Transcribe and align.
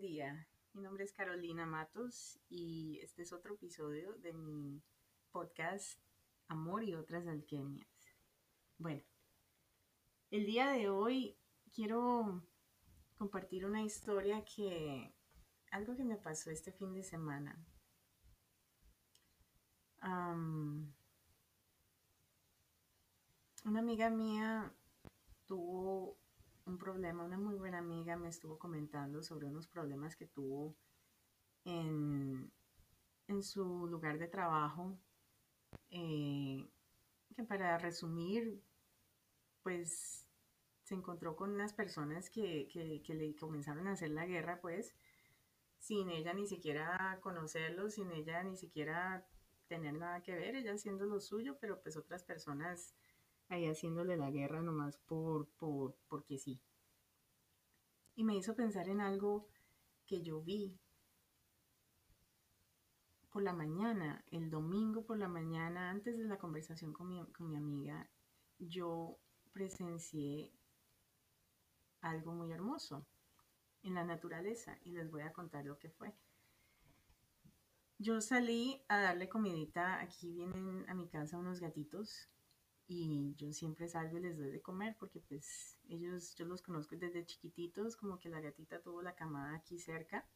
buen 0.00 0.12
día. 0.12 0.48
Mi 0.72 0.80
nombre 0.80 1.04
es 1.04 1.12
Carolina 1.12 1.66
Matos 1.66 2.40
y 2.48 2.98
este 3.02 3.22
es 3.22 3.34
otro 3.34 3.54
episodio 3.54 4.14
de 4.14 4.32
mi 4.32 4.82
podcast 5.30 5.98
Amor 6.48 6.84
y 6.84 6.94
otras 6.94 7.26
alquimias. 7.26 7.86
Bueno, 8.78 9.02
el 10.30 10.46
día 10.46 10.70
de 10.70 10.88
hoy 10.88 11.36
quiero 11.74 12.42
compartir 13.18 13.66
una 13.66 13.82
historia 13.82 14.42
que, 14.44 15.12
algo 15.70 15.94
que 15.96 16.04
me 16.04 16.16
pasó 16.16 16.50
este 16.50 16.72
fin 16.72 16.94
de 16.94 17.02
semana. 17.02 17.62
una 23.64 23.80
amiga 23.80 24.08
mía 24.08 24.72
tuvo 25.44 26.19
un 26.70 26.78
problema, 26.78 27.24
una 27.24 27.38
muy 27.38 27.56
buena 27.56 27.78
amiga 27.78 28.16
me 28.16 28.28
estuvo 28.28 28.58
comentando 28.58 29.22
sobre 29.22 29.46
unos 29.46 29.66
problemas 29.66 30.16
que 30.16 30.26
tuvo 30.26 30.76
en, 31.64 32.50
su 33.42 33.86
lugar 33.86 34.18
de 34.18 34.28
trabajo, 34.28 34.98
eh, 35.90 36.68
que 37.34 37.44
para 37.44 37.78
resumir, 37.78 38.62
pues 39.62 40.26
se 40.84 40.94
encontró 40.94 41.36
con 41.36 41.50
unas 41.50 41.72
personas 41.72 42.30
que, 42.30 42.68
que, 42.68 43.14
le 43.14 43.34
comenzaron 43.36 43.86
a 43.86 43.92
hacer 43.92 44.10
la 44.10 44.26
guerra, 44.26 44.60
pues, 44.60 44.94
sin 45.78 46.10
ella 46.10 46.34
ni 46.34 46.46
siquiera 46.46 47.18
conocerlo, 47.22 47.88
sin 47.90 48.10
ella 48.12 48.42
ni 48.42 48.56
siquiera 48.56 49.26
tener 49.68 49.94
nada 49.94 50.22
que 50.22 50.34
ver, 50.34 50.56
ella 50.56 50.74
haciendo 50.74 51.06
lo 51.06 51.20
suyo, 51.20 51.56
pero 51.60 51.80
pues 51.82 51.96
otras 51.96 52.24
personas 52.24 52.94
ahí 53.50 53.66
haciéndole 53.66 54.16
la 54.16 54.30
guerra 54.30 54.62
nomás 54.62 54.96
por, 54.96 55.48
por, 55.58 55.96
porque 56.08 56.38
sí. 56.38 56.62
Y 58.14 58.24
me 58.24 58.36
hizo 58.36 58.54
pensar 58.54 58.88
en 58.88 59.00
algo 59.00 59.48
que 60.06 60.22
yo 60.22 60.40
vi 60.40 60.78
por 63.30 63.42
la 63.42 63.52
mañana, 63.52 64.24
el 64.30 64.50
domingo 64.50 65.04
por 65.04 65.18
la 65.18 65.28
mañana, 65.28 65.90
antes 65.90 66.16
de 66.16 66.24
la 66.24 66.38
conversación 66.38 66.92
con 66.92 67.08
mi, 67.08 67.24
con 67.32 67.48
mi 67.48 67.56
amiga, 67.56 68.08
yo 68.58 69.18
presencié 69.52 70.52
algo 72.00 72.32
muy 72.32 72.52
hermoso 72.52 73.04
en 73.82 73.94
la 73.94 74.04
naturaleza 74.04 74.78
y 74.82 74.92
les 74.92 75.10
voy 75.10 75.22
a 75.22 75.32
contar 75.32 75.64
lo 75.64 75.78
que 75.78 75.90
fue. 75.90 76.14
Yo 77.98 78.20
salí 78.20 78.82
a 78.88 78.98
darle 78.98 79.28
comidita, 79.28 80.00
aquí 80.00 80.32
vienen 80.32 80.88
a 80.88 80.94
mi 80.94 81.08
casa 81.08 81.38
unos 81.38 81.60
gatitos 81.60 82.28
y 82.92 83.36
yo 83.36 83.52
siempre 83.52 83.86
salgo 83.86 84.18
y 84.18 84.22
les 84.22 84.36
doy 84.36 84.50
de 84.50 84.60
comer 84.60 84.96
porque 84.98 85.20
pues 85.20 85.78
ellos, 85.88 86.34
yo 86.34 86.44
los 86.44 86.60
conozco 86.60 86.96
desde 86.96 87.24
chiquititos, 87.24 87.96
como 87.96 88.18
que 88.18 88.28
la 88.28 88.40
gatita 88.40 88.82
tuvo 88.82 89.00
la 89.00 89.14
camada 89.14 89.54
aquí 89.54 89.78
cerca 89.78 90.26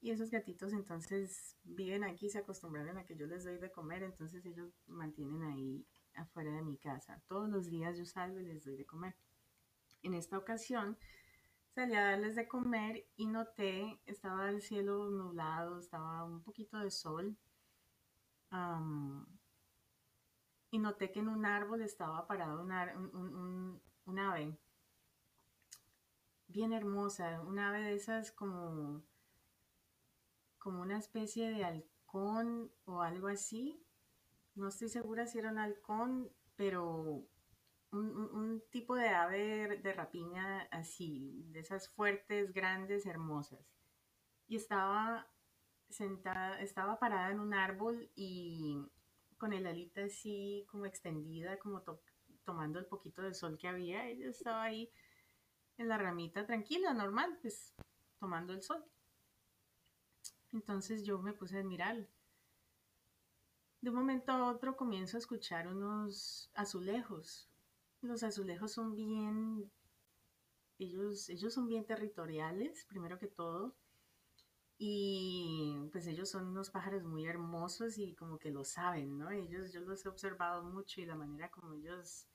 y 0.00 0.10
esos 0.10 0.30
gatitos 0.30 0.72
entonces 0.72 1.54
viven 1.64 2.02
aquí, 2.02 2.30
se 2.30 2.38
acostumbraron 2.38 2.96
a 2.96 3.04
que 3.04 3.14
yo 3.14 3.26
les 3.26 3.44
doy 3.44 3.58
de 3.58 3.70
comer, 3.70 4.02
entonces 4.04 4.46
ellos 4.46 4.72
mantienen 4.86 5.42
ahí 5.42 5.86
afuera 6.14 6.50
de 6.50 6.62
mi 6.62 6.78
casa. 6.78 7.20
Todos 7.28 7.50
los 7.50 7.68
días 7.68 7.98
yo 7.98 8.06
salgo 8.06 8.40
y 8.40 8.46
les 8.46 8.64
doy 8.64 8.76
de 8.76 8.86
comer. 8.86 9.14
En 10.02 10.14
esta 10.14 10.38
ocasión 10.38 10.96
salí 11.74 11.94
a 11.94 12.04
darles 12.04 12.36
de 12.36 12.48
comer 12.48 13.06
y 13.16 13.26
noté, 13.26 14.00
estaba 14.06 14.48
el 14.48 14.62
cielo 14.62 15.10
nublado, 15.10 15.78
estaba 15.78 16.24
un 16.24 16.40
poquito 16.42 16.78
de 16.78 16.90
sol 16.90 17.36
y 20.70 20.78
noté 20.78 21.10
que 21.10 21.20
en 21.20 21.28
un 21.28 21.46
árbol 21.46 21.82
estaba 21.82 22.26
parado 22.26 22.62
un, 22.62 23.80
un, 24.06 24.18
ave 24.18 24.58
bien 26.48 26.72
hermosa, 26.72 27.40
un 27.42 27.58
ave 27.58 27.80
de 27.80 27.94
esas 27.94 28.32
como, 28.32 29.04
como 30.58 30.82
una 30.82 30.98
especie 30.98 31.50
de 31.50 31.64
halcón 31.64 32.72
o 32.84 33.02
algo 33.02 33.28
así. 33.28 33.82
No 34.54 34.68
estoy 34.68 34.88
segura 34.88 35.26
si 35.26 35.38
era 35.38 35.50
un 35.50 35.58
halcón, 35.58 36.30
pero 36.56 37.26
un, 37.92 38.62
tipo 38.70 38.94
de 38.96 39.08
ave 39.08 39.80
de 39.82 39.92
rapiña 39.92 40.62
así, 40.70 41.44
de 41.52 41.60
esas 41.60 41.88
fuertes, 41.88 42.52
grandes, 42.52 43.06
hermosas. 43.06 43.60
Y 44.48 44.56
estaba 44.56 45.28
sentada, 45.88 46.60
estaba 46.60 46.98
parada 46.98 47.30
en 47.30 47.40
un 47.40 47.54
árbol 47.54 48.10
y 48.14 48.78
con 49.38 49.52
el 49.52 49.66
alita 49.66 50.04
así 50.04 50.66
como 50.70 50.86
extendida, 50.86 51.58
como 51.58 51.82
tomando 52.44 52.78
el 52.78 52.86
poquito 52.86 53.22
de 53.22 53.34
sol 53.34 53.58
que 53.58 53.68
había. 53.68 54.08
Ella 54.08 54.28
estaba 54.28 54.62
ahí 54.62 54.90
en 55.78 55.88
la 55.88 55.98
ramita 55.98 56.46
tranquila, 56.46 56.94
normal, 56.94 57.38
pues 57.40 57.74
tomando 58.18 58.52
el 58.52 58.62
sol. 58.62 58.84
Entonces 60.52 61.04
yo 61.04 61.18
me 61.20 61.32
puse 61.32 61.56
a 61.56 61.60
admirar. 61.60 62.08
De 63.80 63.90
un 63.90 63.96
momento 63.96 64.32
a 64.32 64.50
otro 64.50 64.76
comienzo 64.76 65.16
a 65.16 65.20
escuchar 65.20 65.68
unos 65.68 66.50
azulejos. 66.54 67.48
Los 68.00 68.22
azulejos 68.22 68.72
son 68.72 68.94
bien, 68.94 69.70
ellos, 70.78 71.28
ellos 71.28 71.52
son 71.52 71.66
bien 71.66 71.84
territoriales, 71.84 72.84
primero 72.86 73.18
que 73.18 73.26
todo 73.26 73.74
y 74.78 75.88
pues 75.90 76.06
ellos 76.06 76.28
son 76.28 76.48
unos 76.48 76.70
pájaros 76.70 77.02
muy 77.04 77.26
hermosos 77.26 77.96
y 77.96 78.14
como 78.14 78.38
que 78.38 78.50
lo 78.50 78.64
saben, 78.64 79.16
¿no? 79.16 79.30
Ellos, 79.30 79.72
yo 79.72 79.80
los 79.80 80.04
he 80.04 80.08
observado 80.08 80.62
mucho 80.64 81.00
y 81.00 81.06
la 81.06 81.14
manera 81.14 81.50
como 81.50 81.72
ellos, 81.72 82.26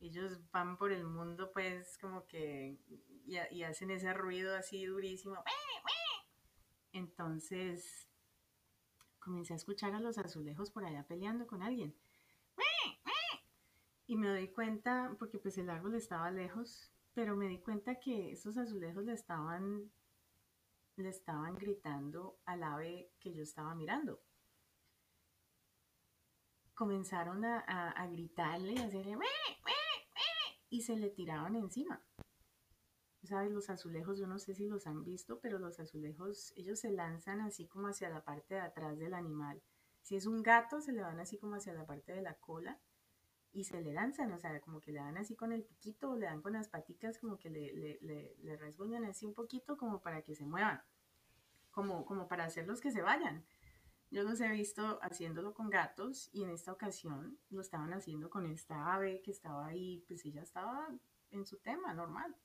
ellos 0.00 0.40
van 0.52 0.76
por 0.76 0.92
el 0.92 1.04
mundo 1.04 1.50
pues 1.52 1.98
como 1.98 2.26
que 2.26 2.78
y, 3.26 3.62
hacen 3.62 3.90
ese 3.90 4.12
ruido 4.12 4.54
así 4.54 4.84
durísimo. 4.86 5.42
Entonces 6.92 8.08
comencé 9.18 9.54
a 9.54 9.56
escuchar 9.56 9.94
a 9.94 10.00
los 10.00 10.18
azulejos 10.18 10.70
por 10.70 10.84
allá 10.84 11.04
peleando 11.08 11.46
con 11.46 11.62
alguien. 11.62 11.94
Y 14.06 14.16
me 14.16 14.28
doy 14.28 14.48
cuenta, 14.48 15.16
porque 15.18 15.38
pues 15.38 15.56
el 15.56 15.70
árbol 15.70 15.94
estaba 15.94 16.30
lejos, 16.30 16.92
pero 17.14 17.36
me 17.36 17.48
di 17.48 17.58
cuenta 17.58 17.98
que 17.98 18.32
esos 18.32 18.58
azulejos 18.58 19.04
le 19.04 19.14
estaban 19.14 19.90
le 20.96 21.08
estaban 21.08 21.56
gritando 21.56 22.38
al 22.44 22.62
ave 22.62 23.12
que 23.18 23.32
yo 23.32 23.42
estaba 23.42 23.74
mirando. 23.74 24.22
Comenzaron 26.74 27.44
a, 27.44 28.06
gritarle, 28.10 28.80
a 28.80 28.86
hacerle 28.86 29.16
y 30.70 30.82
se 30.82 30.96
le 30.96 31.10
tiraban 31.10 31.54
encima. 31.54 32.02
¿Sabes? 33.22 33.52
Los 33.52 33.70
azulejos, 33.70 34.18
yo 34.18 34.26
no 34.26 34.38
sé 34.38 34.54
si 34.54 34.66
los 34.66 34.86
han 34.86 35.04
visto, 35.04 35.40
pero 35.40 35.58
los 35.58 35.80
azulejos, 35.80 36.52
ellos 36.56 36.80
se 36.80 36.90
lanzan 36.90 37.40
así 37.40 37.66
como 37.66 37.88
hacia 37.88 38.10
la 38.10 38.24
parte 38.24 38.54
de 38.54 38.60
atrás 38.60 38.98
del 38.98 39.14
animal. 39.14 39.62
Si 40.02 40.16
es 40.16 40.26
un 40.26 40.42
gato, 40.42 40.80
se 40.80 40.92
le 40.92 41.00
van 41.00 41.20
así 41.20 41.38
como 41.38 41.54
hacia 41.54 41.72
la 41.72 41.86
parte 41.86 42.12
de 42.12 42.22
la 42.22 42.34
cola 42.34 42.80
y 43.54 43.64
se 43.64 43.80
le 43.80 43.92
lanzan, 43.92 44.32
o 44.32 44.38
sea, 44.38 44.60
como 44.60 44.80
que 44.80 44.92
le 44.92 44.98
dan 44.98 45.16
así 45.16 45.36
con 45.36 45.52
el 45.52 45.62
piquito 45.62 46.16
le 46.16 46.26
dan 46.26 46.42
con 46.42 46.52
las 46.52 46.68
patitas, 46.68 47.18
como 47.18 47.38
que 47.38 47.50
le, 47.50 47.72
le, 47.72 47.98
le, 48.02 48.36
le 48.42 48.56
rasguñan 48.56 49.04
así 49.04 49.24
un 49.24 49.34
poquito 49.34 49.76
como 49.78 50.02
para 50.02 50.22
que 50.22 50.34
se 50.34 50.44
muevan, 50.44 50.82
como, 51.70 52.04
como 52.04 52.26
para 52.26 52.44
hacerlos 52.44 52.80
que 52.80 52.90
se 52.90 53.00
vayan. 53.00 53.44
Yo 54.10 54.24
los 54.24 54.40
he 54.40 54.48
visto 54.48 54.98
haciéndolo 55.02 55.54
con 55.54 55.70
gatos 55.70 56.28
y 56.32 56.42
en 56.42 56.50
esta 56.50 56.72
ocasión 56.72 57.38
lo 57.48 57.60
estaban 57.60 57.92
haciendo 57.92 58.28
con 58.28 58.46
esta 58.46 58.92
ave 58.92 59.22
que 59.22 59.30
estaba 59.30 59.66
ahí, 59.66 60.04
pues 60.08 60.24
ella 60.24 60.42
estaba 60.42 60.88
en 61.30 61.46
su 61.46 61.58
tema 61.58 61.94
normal. 61.94 62.36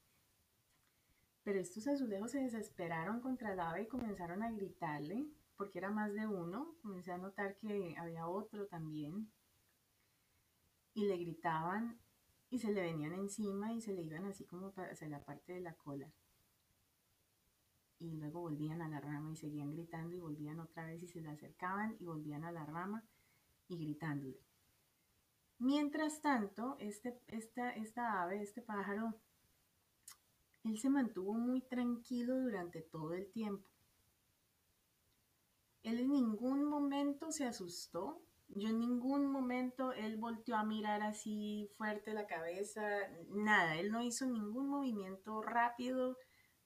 Pero 1.43 1.59
estos 1.59 1.87
azulejos 1.87 2.31
se 2.31 2.39
desesperaron 2.39 3.19
contra 3.19 3.53
el 3.53 3.59
ave 3.59 3.83
y 3.83 3.87
comenzaron 3.87 4.43
a 4.43 4.51
gritarle, 4.51 5.27
porque 5.57 5.79
era 5.79 5.89
más 5.89 6.13
de 6.13 6.27
uno. 6.27 6.75
Comencé 6.81 7.11
a 7.11 7.17
notar 7.17 7.55
que 7.55 7.95
había 7.97 8.27
otro 8.27 8.67
también 8.67 9.31
y 10.99 11.05
le 11.05 11.17
gritaban 11.17 11.97
y 12.49 12.59
se 12.59 12.73
le 12.73 12.81
venían 12.81 13.13
encima 13.13 13.71
y 13.71 13.79
se 13.79 13.93
le 13.93 14.01
iban 14.01 14.25
así 14.25 14.43
como 14.43 14.73
hacia 14.75 15.07
la 15.07 15.23
parte 15.23 15.53
de 15.53 15.61
la 15.61 15.73
cola. 15.75 16.11
Y 17.99 18.17
luego 18.17 18.41
volvían 18.41 18.81
a 18.81 18.89
la 18.89 18.99
rama 18.99 19.31
y 19.31 19.37
seguían 19.37 19.71
gritando 19.71 20.15
y 20.15 20.19
volvían 20.19 20.59
otra 20.59 20.85
vez 20.85 21.01
y 21.01 21.07
se 21.07 21.21
le 21.21 21.29
acercaban 21.29 21.95
y 21.99 22.05
volvían 22.05 22.43
a 22.43 22.51
la 22.51 22.65
rama 22.65 23.05
y 23.69 23.77
gritándole. 23.77 24.41
Mientras 25.57 26.21
tanto, 26.21 26.75
este, 26.79 27.17
esta, 27.27 27.71
esta 27.71 28.21
ave, 28.21 28.41
este 28.41 28.61
pájaro, 28.61 29.13
él 30.65 30.79
se 30.79 30.89
mantuvo 30.89 31.33
muy 31.33 31.61
tranquilo 31.61 32.41
durante 32.41 32.81
todo 32.81 33.13
el 33.13 33.31
tiempo. 33.31 33.69
Él 35.83 35.99
en 35.99 36.11
ningún 36.11 36.65
momento 36.65 37.31
se 37.31 37.45
asustó 37.45 38.21
yo 38.49 38.69
en 38.69 38.79
ningún 38.79 39.27
momento 39.27 39.93
él 39.93 40.17
volteó 40.17 40.55
a 40.55 40.63
mirar 40.63 41.01
así 41.03 41.69
fuerte 41.77 42.13
la 42.13 42.27
cabeza, 42.27 42.81
nada, 43.29 43.75
él 43.75 43.91
no 43.91 44.01
hizo 44.01 44.25
ningún 44.25 44.67
movimiento 44.69 45.41
rápido 45.41 46.17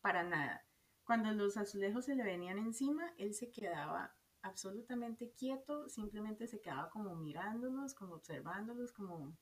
para 0.01 0.23
nada. 0.23 0.65
Cuando 1.03 1.31
los 1.31 1.57
azulejos 1.57 2.05
se 2.05 2.15
le 2.15 2.23
venían 2.23 2.57
encima, 2.57 3.13
él 3.17 3.33
se 3.33 3.51
quedaba 3.51 4.15
absolutamente 4.41 5.31
quieto, 5.31 5.89
simplemente 5.89 6.47
se 6.47 6.61
quedaba 6.61 6.89
como 6.89 7.15
mirándolos, 7.15 7.93
como 7.93 8.15
observándolos, 8.15 8.93
como, 8.93 9.35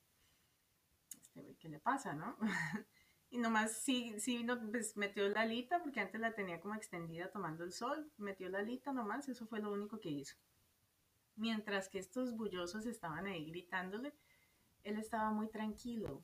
este, 1.16 1.56
¿qué 1.60 1.70
le 1.70 1.80
pasa, 1.80 2.14
no? 2.14 2.38
Y 3.34 3.38
nomás 3.38 3.72
sí, 3.72 4.20
sí, 4.20 4.44
no, 4.44 4.60
pues 4.72 4.98
metió 4.98 5.30
la 5.30 5.42
alita, 5.44 5.82
porque 5.82 6.02
antes 6.02 6.20
la 6.20 6.36
tenía 6.36 6.60
como 6.60 6.76
extendida 6.76 7.32
tomando 7.32 7.64
el 7.64 7.72
sol. 7.72 8.12
Metió 8.18 8.50
la 8.50 8.60
alita 8.60 8.92
nomás, 8.92 9.30
eso 9.30 9.48
fue 9.48 9.62
lo 9.62 9.72
único 9.72 10.02
que 10.02 10.10
hizo. 10.10 10.36
Mientras 11.36 11.90
que 11.90 12.00
estos 12.00 12.36
bullosos 12.36 12.86
estaban 12.86 13.26
ahí 13.26 13.46
gritándole, 13.46 14.14
él 14.84 14.98
estaba 14.98 15.32
muy 15.32 15.50
tranquilo. 15.50 16.24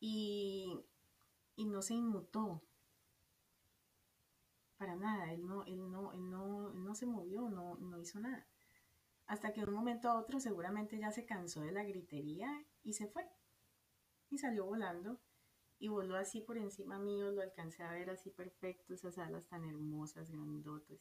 Y, 0.00 0.80
y 1.56 1.66
no 1.66 1.82
se 1.82 1.94
inmutó. 1.94 2.62
Para 4.76 4.96
nada, 4.96 5.32
él 5.32 5.46
no, 5.46 5.64
él 5.64 5.90
no, 5.90 6.12
él 6.12 6.28
no, 6.28 6.72
no 6.72 6.94
se 6.94 7.06
movió, 7.06 7.48
no, 7.48 7.76
no 7.76 7.98
hizo 8.00 8.18
nada. 8.18 8.46
Hasta 9.26 9.52
que 9.52 9.60
de 9.60 9.68
un 9.68 9.74
momento 9.74 10.08
a 10.08 10.18
otro 10.18 10.40
seguramente 10.40 10.98
ya 10.98 11.12
se 11.12 11.24
cansó 11.24 11.60
de 11.60 11.72
la 11.72 11.84
gritería 11.84 12.66
y 12.82 12.94
se 12.94 13.06
fue. 13.06 13.28
Y 14.30 14.38
salió 14.38 14.64
volando 14.64 15.20
y 15.78 15.88
voló 15.88 16.16
así 16.16 16.40
por 16.40 16.58
encima 16.58 16.98
mío, 16.98 17.32
lo 17.32 17.42
alcancé 17.42 17.82
a 17.82 17.92
ver 17.92 18.08
así 18.10 18.30
perfecto, 18.30 18.94
esas 18.94 19.18
alas 19.18 19.46
tan 19.48 19.64
hermosas, 19.64 20.30
grandotas. 20.30 21.00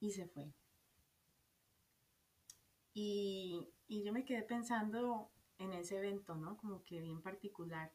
Y 0.00 0.12
se 0.12 0.26
fue. 0.26 0.54
Y, 3.00 3.70
yo 3.88 4.12
me 4.12 4.24
quedé 4.24 4.42
pensando 4.42 5.30
en 5.58 5.72
ese 5.72 5.98
evento, 5.98 6.34
¿no? 6.34 6.56
Como 6.56 6.82
que 6.82 7.00
bien 7.00 7.22
particular. 7.22 7.92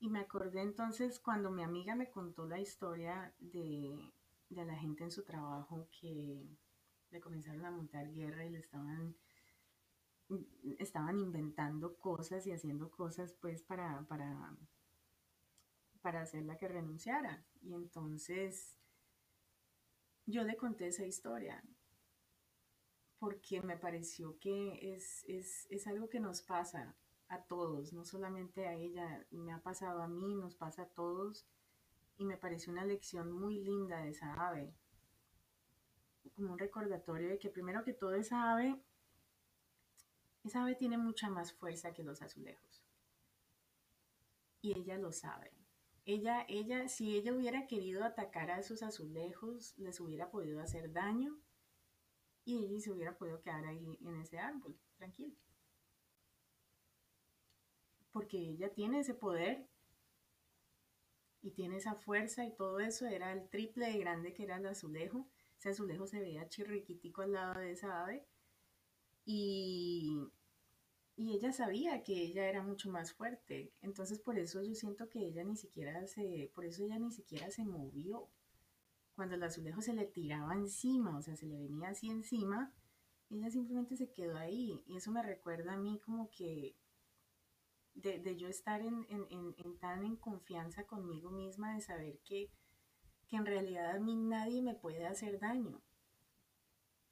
Y 0.00 0.08
me 0.08 0.20
acordé 0.20 0.62
entonces 0.62 1.20
cuando 1.20 1.50
mi 1.50 1.62
amiga 1.62 1.94
me 1.94 2.10
contó 2.10 2.46
la 2.46 2.58
historia 2.58 3.34
de, 3.38 4.10
de 4.48 4.64
la 4.64 4.76
gente 4.76 5.04
en 5.04 5.10
su 5.10 5.24
trabajo 5.24 5.88
que 6.00 6.56
le 7.10 7.20
comenzaron 7.20 7.66
a 7.66 7.70
montar 7.70 8.10
guerra 8.10 8.46
y 8.46 8.50
le 8.50 8.60
estaban 8.60 9.14
estaban 10.78 11.18
inventando 11.18 11.98
cosas 11.98 12.46
y 12.46 12.52
haciendo 12.52 12.90
cosas 12.90 13.34
pues 13.34 13.62
para, 13.62 14.06
para, 14.08 14.56
para 16.00 16.22
hacerla 16.22 16.56
que 16.56 16.68
renunciara. 16.68 17.44
Y 17.60 17.74
entonces 17.74 18.78
yo 20.24 20.44
le 20.44 20.56
conté 20.56 20.86
esa 20.86 21.04
historia 21.04 21.62
porque 23.22 23.62
me 23.62 23.76
pareció 23.76 24.36
que 24.40 24.96
es, 24.96 25.24
es, 25.28 25.68
es 25.70 25.86
algo 25.86 26.08
que 26.08 26.18
nos 26.18 26.42
pasa 26.42 26.96
a 27.28 27.40
todos, 27.44 27.92
no 27.92 28.04
solamente 28.04 28.66
a 28.66 28.74
ella, 28.74 29.24
me 29.30 29.52
ha 29.52 29.62
pasado 29.62 30.02
a 30.02 30.08
mí, 30.08 30.34
nos 30.34 30.56
pasa 30.56 30.82
a 30.82 30.88
todos 30.88 31.46
y 32.18 32.24
me 32.24 32.36
pareció 32.36 32.72
una 32.72 32.84
lección 32.84 33.30
muy 33.30 33.60
linda 33.60 34.02
de 34.02 34.10
esa 34.10 34.48
ave, 34.48 34.74
como 36.34 36.50
un 36.50 36.58
recordatorio 36.58 37.28
de 37.28 37.38
que 37.38 37.48
primero 37.48 37.84
que 37.84 37.92
todo 37.92 38.14
esa 38.14 38.50
ave 38.50 38.82
esa 40.42 40.64
ave 40.64 40.74
tiene 40.74 40.98
mucha 40.98 41.30
más 41.30 41.52
fuerza 41.52 41.92
que 41.92 42.02
los 42.02 42.22
azulejos. 42.22 42.82
Y 44.62 44.76
ella 44.76 44.98
lo 44.98 45.12
sabe. 45.12 45.52
Ella, 46.06 46.44
ella, 46.48 46.88
si 46.88 47.16
ella 47.16 47.32
hubiera 47.32 47.68
querido 47.68 48.02
atacar 48.02 48.50
a 48.50 48.58
esos 48.58 48.82
azulejos, 48.82 49.78
les 49.78 50.00
hubiera 50.00 50.32
podido 50.32 50.60
hacer 50.60 50.92
daño 50.92 51.38
y 52.44 52.64
ella 52.64 52.80
se 52.80 52.90
hubiera 52.90 53.16
podido 53.16 53.40
quedar 53.40 53.64
ahí 53.66 53.98
en 54.02 54.16
ese 54.16 54.38
árbol, 54.38 54.76
tranquilo. 54.96 55.34
Porque 58.12 58.38
ella 58.38 58.72
tiene 58.72 59.00
ese 59.00 59.14
poder 59.14 59.66
y 61.42 61.50
tiene 61.52 61.76
esa 61.76 61.94
fuerza 61.94 62.44
y 62.44 62.54
todo 62.54 62.80
eso 62.80 63.06
era 63.06 63.32
el 63.32 63.48
triple 63.48 63.86
de 63.86 63.98
grande 63.98 64.32
que 64.32 64.44
era 64.44 64.56
el 64.56 64.66
azulejo. 64.66 65.26
Ese 65.58 65.70
azulejo 65.70 66.06
se 66.06 66.20
veía 66.20 66.48
chirriquitico 66.48 67.22
al 67.22 67.32
lado 67.32 67.60
de 67.60 67.72
esa 67.72 68.02
ave 68.02 68.24
y, 69.24 70.18
ella 71.16 71.52
sabía 71.52 72.02
que 72.02 72.14
ella 72.14 72.48
era 72.48 72.62
mucho 72.62 72.90
más 72.90 73.12
fuerte. 73.12 73.72
Entonces 73.82 74.18
por 74.18 74.38
eso 74.38 74.62
yo 74.62 74.74
siento 74.74 75.08
que 75.08 75.20
ella 75.20 75.44
ni 75.44 75.56
siquiera 75.56 76.06
se, 76.06 76.50
por 76.54 76.64
eso 76.64 76.84
ella 76.84 76.98
ni 76.98 77.12
siquiera 77.12 77.50
se 77.50 77.64
movió. 77.64 78.28
Cuando 79.14 79.34
el 79.34 79.42
azulejo 79.42 79.82
se 79.82 79.92
le 79.92 80.06
tiraba 80.06 80.54
encima, 80.54 81.16
o 81.16 81.22
sea, 81.22 81.36
se 81.36 81.46
le 81.46 81.58
venía 81.58 81.88
así 81.88 82.08
encima, 82.08 82.72
ella 83.30 83.50
simplemente 83.50 83.96
se 83.96 84.12
quedó 84.12 84.36
ahí. 84.36 84.82
Y 84.86 84.96
eso 84.96 85.10
me 85.10 85.22
recuerda 85.22 85.74
a 85.74 85.78
mí 85.78 86.00
como 86.04 86.30
que 86.30 86.76
de, 87.94 88.36
yo 88.36 88.48
estar 88.48 88.80
en, 88.80 89.06
tan 89.80 90.04
en 90.04 90.16
confianza 90.16 90.86
conmigo 90.86 91.30
misma, 91.30 91.74
de 91.74 91.80
saber 91.80 92.18
que, 92.24 92.50
que 93.28 93.36
en 93.36 93.46
realidad 93.46 93.96
a 93.96 94.00
mí 94.00 94.16
nadie 94.16 94.62
me 94.62 94.74
puede 94.74 95.06
hacer 95.06 95.38
daño. 95.38 95.82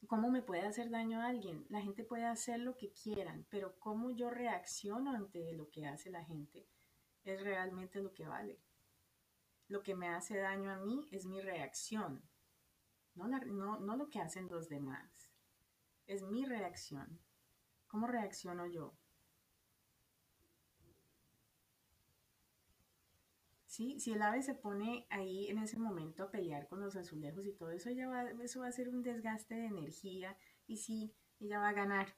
¿Cómo 0.06 0.30
me 0.30 0.42
puede 0.42 0.62
hacer 0.62 0.90
daño 0.90 1.20
a 1.20 1.26
alguien? 1.26 1.66
La 1.68 1.82
gente 1.82 2.04
puede 2.04 2.24
hacer 2.24 2.58
lo 2.58 2.76
que 2.76 2.90
quieran, 2.92 3.46
pero 3.50 3.78
cómo 3.78 4.10
yo 4.10 4.30
reacciono 4.30 5.12
ante 5.12 5.52
lo 5.52 5.68
que 5.70 5.86
hace 5.86 6.10
la 6.10 6.24
gente 6.24 6.66
es 7.24 7.42
realmente 7.42 8.00
lo 8.00 8.12
que 8.14 8.26
vale. 8.26 8.58
Lo 9.70 9.84
que 9.84 9.94
me 9.94 10.08
hace 10.08 10.36
daño 10.36 10.72
a 10.72 10.78
mí 10.78 11.06
es 11.12 11.26
mi 11.26 11.40
reacción, 11.40 12.20
no, 13.14 13.96
lo 13.96 14.10
que 14.10 14.18
hacen 14.18 14.48
los 14.48 14.68
demás. 14.68 15.30
Es 16.08 16.24
mi 16.24 16.44
reacción. 16.44 17.20
¿Cómo 17.86 18.08
reacciono 18.08 18.66
yo? 18.66 18.96
Si 23.66 24.12
el 24.12 24.20
ave 24.22 24.42
se 24.42 24.56
pone 24.56 25.06
ahí 25.08 25.46
en 25.46 25.58
ese 25.58 25.78
momento 25.78 26.24
a 26.24 26.32
pelear 26.32 26.66
con 26.66 26.80
los 26.80 26.96
azulejos 26.96 27.46
y 27.46 27.52
todo 27.52 27.70
eso, 27.70 27.90
ella 27.90 28.28
eso 28.42 28.60
va 28.60 28.66
a 28.66 28.72
ser 28.72 28.88
un 28.88 29.04
desgaste 29.04 29.54
de 29.54 29.66
energía 29.66 30.36
y 30.66 30.78
sí, 30.78 31.14
ella 31.38 31.60
va 31.60 31.68
a 31.68 31.74
ganar. 31.74 32.16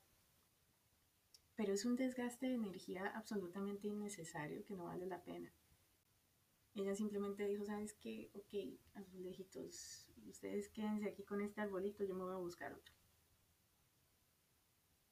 Pero 1.54 1.74
es 1.74 1.84
un 1.84 1.96
desgaste 1.96 2.46
de 2.46 2.54
energía 2.54 3.12
absolutamente 3.14 3.88
innecesario 3.88 4.64
que 4.64 4.74
no 4.74 4.84
vale 4.84 5.04
la 5.04 5.22
pena. 5.22 5.52
Ella 6.74 6.94
simplemente 6.94 7.46
dijo, 7.46 7.64
¿sabes 7.64 7.92
qué? 7.94 8.30
Ok, 8.34 8.80
azulejitos, 8.94 10.08
ustedes 10.26 10.68
quédense 10.70 11.08
aquí 11.08 11.22
con 11.22 11.42
este 11.42 11.60
arbolito, 11.60 12.04
yo 12.04 12.14
me 12.14 12.24
voy 12.24 12.34
a 12.34 12.38
buscar 12.38 12.72
otro. 12.72 12.94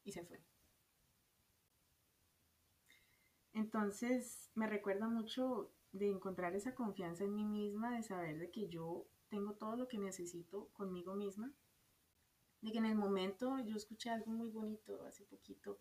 Y 0.05 0.13
se 0.13 0.25
fue. 0.25 0.41
Entonces, 3.53 4.51
me 4.55 4.67
recuerda 4.67 5.09
mucho 5.09 5.71
de 5.93 6.09
encontrar 6.09 6.55
esa 6.55 6.75
confianza 6.75 7.25
en 7.25 7.35
mí 7.35 7.45
misma, 7.45 7.97
de 7.97 8.03
saber 8.03 8.39
de 8.39 8.51
que 8.51 8.69
yo 8.69 9.07
tengo 9.29 9.55
todo 9.55 9.77
lo 9.77 9.87
que 9.89 9.99
necesito 9.99 10.69
conmigo 10.73 11.15
misma, 11.15 11.53
de 12.63 12.73
que 12.73 12.79
en 12.79 12.87
el 12.87 12.97
momento, 12.97 13.59
yo 13.59 13.77
escuché 13.77 14.11
algo 14.11 14.31
muy 14.31 14.49
bonito 14.51 15.03
hace 15.05 15.25
poquito, 15.25 15.79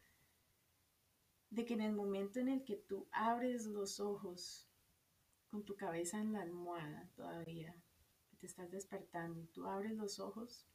de 1.50 1.66
que 1.66 1.74
en 1.74 1.82
el 1.82 1.94
momento 1.94 2.40
en 2.40 2.50
el 2.50 2.64
que 2.64 2.76
tú 2.76 3.08
abres 3.12 3.66
los 3.66 4.00
ojos 4.00 4.69
con 5.50 5.64
tu 5.64 5.76
cabeza 5.76 6.20
en 6.20 6.34
la 6.34 6.42
almohada 6.42 7.10
todavía, 7.16 7.76
que 8.30 8.38
te 8.38 8.48
estás 8.48 8.72
despertando 8.72 9.42
y 9.42 9.48
tú 9.48 9.66
abres 9.66 9.94
los 9.94 10.20
ojos, 10.20 10.68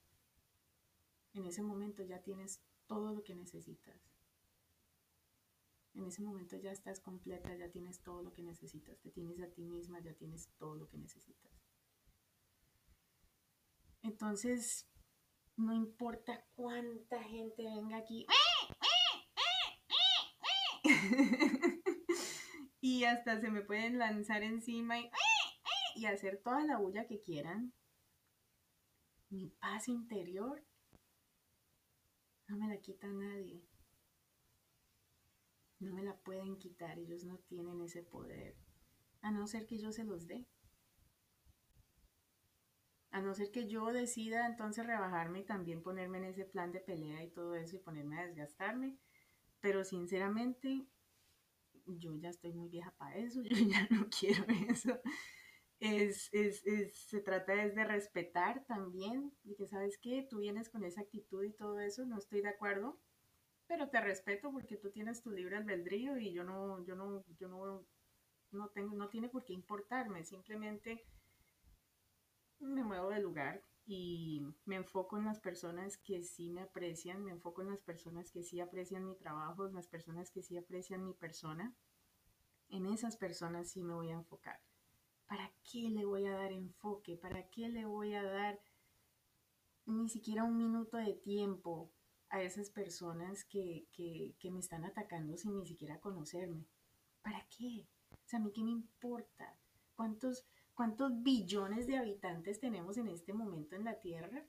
en 1.33 1.47
ese 1.47 1.63
momento 1.63 2.03
ya 2.03 2.21
tienes 2.23 2.63
todo 2.87 3.13
lo 3.13 3.23
que 3.23 3.35
necesitas. 3.35 3.97
En 5.95 6.07
ese 6.07 6.23
momento 6.23 6.57
ya 6.57 6.73
estás 6.73 7.01
completa, 7.01 7.55
ya 7.55 7.71
tienes 7.71 8.01
todo 8.01 8.23
lo 8.23 8.33
que 8.33 8.43
necesitas, 8.43 8.99
te 9.01 9.11
tienes 9.11 9.41
a 9.41 9.49
ti 9.49 9.63
misma, 9.63 10.01
ya 10.01 10.13
tienes 10.15 10.49
todo 10.59 10.75
lo 10.75 10.89
que 10.89 10.99
necesitas. 10.99 11.53
Entonces, 14.03 14.89
no 15.57 15.73
importa 15.73 16.45
cuánta 16.57 17.23
gente 17.23 17.63
venga 17.63 17.97
aquí 17.97 18.27
y 22.85 23.05
hasta 23.05 23.41
se 23.41 23.51
me 23.51 23.63
pueden 23.63 23.99
lanzar 23.99 24.43
encima 24.43 24.99
y, 24.99 25.11
y 25.97 26.05
hacer 26.05 26.43
toda 26.45 26.67
la 26.67 26.77
bulla 26.77 27.07
que 27.07 27.23
quieran, 27.23 27.73
mi 29.31 29.49
paz 29.49 29.89
interior 29.89 30.63
no 32.47 32.59
me 32.59 32.69
la 32.69 32.79
quita 32.83 33.07
nadie. 33.07 33.65
No 35.81 35.95
me 35.95 36.03
la 36.03 36.15
pueden 36.15 36.59
quitar, 36.59 36.99
ellos 36.99 37.25
no 37.25 37.39
tienen 37.39 37.81
ese 37.81 38.03
poder, 38.03 38.55
a 39.23 39.31
no 39.31 39.47
ser 39.47 39.65
que 39.65 39.79
yo 39.79 39.91
se 39.91 40.05
los 40.05 40.27
dé. 40.27 40.47
A 43.13 43.23
no 43.23 43.33
ser 43.33 43.51
que 43.51 43.67
yo 43.67 43.95
decida 43.95 44.45
entonces 44.45 44.87
rebajarme 44.87 45.41
y 45.41 45.45
también 45.45 45.83
ponerme 45.83 46.19
en 46.19 46.25
ese 46.25 46.45
plan 46.45 46.71
de 46.71 46.81
pelea 46.81 47.25
y 47.25 47.31
todo 47.31 47.55
eso 47.55 47.77
y 47.77 47.79
ponerme 47.79 48.19
a 48.19 48.27
desgastarme. 48.27 48.99
Pero 49.63 49.85
sinceramente, 49.85 50.87
yo 51.87 52.17
ya 52.17 52.31
estoy 52.31 52.53
muy 52.53 52.69
vieja 52.69 52.93
para 52.97 53.17
eso, 53.17 53.43
yo 53.45 53.57
ya 53.57 53.87
no 53.91 54.09
quiero 54.09 54.45
eso. 54.69 55.01
Es, 55.81 56.31
es, 56.33 56.65
es, 56.67 56.97
se 56.97 57.21
trata 57.21 57.55
de 57.55 57.85
respetar 57.85 58.65
también, 58.67 59.33
y 59.45 59.55
que 59.55 59.67
sabes 59.67 59.99
que 59.99 60.27
tú 60.31 60.39
vienes 60.39 60.71
con 60.71 60.85
esa 60.85 61.03
actitud 61.03 61.45
y 61.45 61.53
todo 61.53 61.81
eso, 61.81 62.07
no 62.07 62.19
estoy 62.19 62.41
de 62.41 62.49
acuerdo, 62.49 62.99
pero 63.67 63.89
te 63.89 64.01
respeto 64.01 64.51
porque 64.53 64.77
tú 64.77 64.91
tienes 64.91 65.23
tu 65.23 65.31
libre 65.31 65.57
albedrío 65.57 66.19
y 66.19 66.33
yo 66.33 66.45
no, 66.45 66.85
yo 66.87 66.95
no, 66.95 67.25
yo 67.39 67.49
no, 67.49 67.87
no 68.53 68.69
tengo, 68.69 68.97
no 68.97 69.09
tiene 69.09 69.29
por 69.29 69.45
qué 69.45 69.53
importarme, 69.53 70.25
simplemente 70.25 71.05
me 72.61 72.83
muevo 72.83 73.11
de 73.11 73.21
lugar 73.21 73.63
y 73.87 74.43
me 74.65 74.77
enfoco 74.77 75.19
en 75.19 75.27
las 75.27 75.41
personas 75.41 75.99
que 75.99 76.23
sí 76.23 76.51
me 76.51 76.63
aprecian, 76.63 77.23
me 77.23 77.33
enfoco 77.33 77.63
en 77.63 77.71
las 77.71 77.83
personas 77.83 78.31
que 78.31 78.43
sí 78.43 78.61
aprecian 78.61 79.07
mi 79.07 79.15
trabajo, 79.15 79.67
en 79.67 79.75
las 79.75 79.89
personas 79.89 80.31
que 80.31 80.43
sí 80.43 80.57
aprecian 80.57 81.05
mi 81.05 81.13
persona. 81.13 81.75
En 82.69 82.87
esas 82.87 83.17
personas 83.17 83.71
sí 83.71 83.83
me 83.83 83.95
voy 83.95 84.11
a 84.11 84.15
enfocar. 84.15 84.61
¿Para 85.27 85.53
qué 85.71 85.91
le 85.91 86.05
voy 86.05 86.27
a 86.27 86.33
dar 86.33 86.53
enfoque? 86.53 87.17
¿Para 87.17 87.49
qué 87.51 87.69
le 87.69 87.85
voy 87.85 88.15
a 88.15 88.23
dar 88.23 88.61
ni 89.87 90.09
siquiera 90.09 90.45
un 90.45 90.57
minuto 90.57 90.97
de 90.97 91.15
tiempo 91.15 91.91
a 92.31 92.43
esas 92.43 92.71
personas 92.71 93.45
que, 93.45 93.87
que 93.93 94.51
me 94.51 94.61
están 94.61 94.85
atacando 94.85 95.37
sin 95.37 95.59
ni 95.59 95.67
siquiera 95.67 96.01
conocerme? 96.01 96.67
¿Para 97.23 97.47
qué? 97.49 97.87
O 98.13 98.27
sea, 98.27 98.39
a 98.39 98.43
mí 98.43 98.51
qué 98.53 98.63
me 98.63 98.71
importa. 98.71 99.57
¿Cuántos, 99.95 100.47
¿Cuántos 100.75 101.23
billones 101.23 101.87
de 101.87 101.97
habitantes 101.97 102.59
tenemos 102.59 102.99
en 102.99 103.09
este 103.09 103.33
momento 103.33 103.77
en 103.77 103.85
la 103.85 104.01
Tierra? 104.01 104.45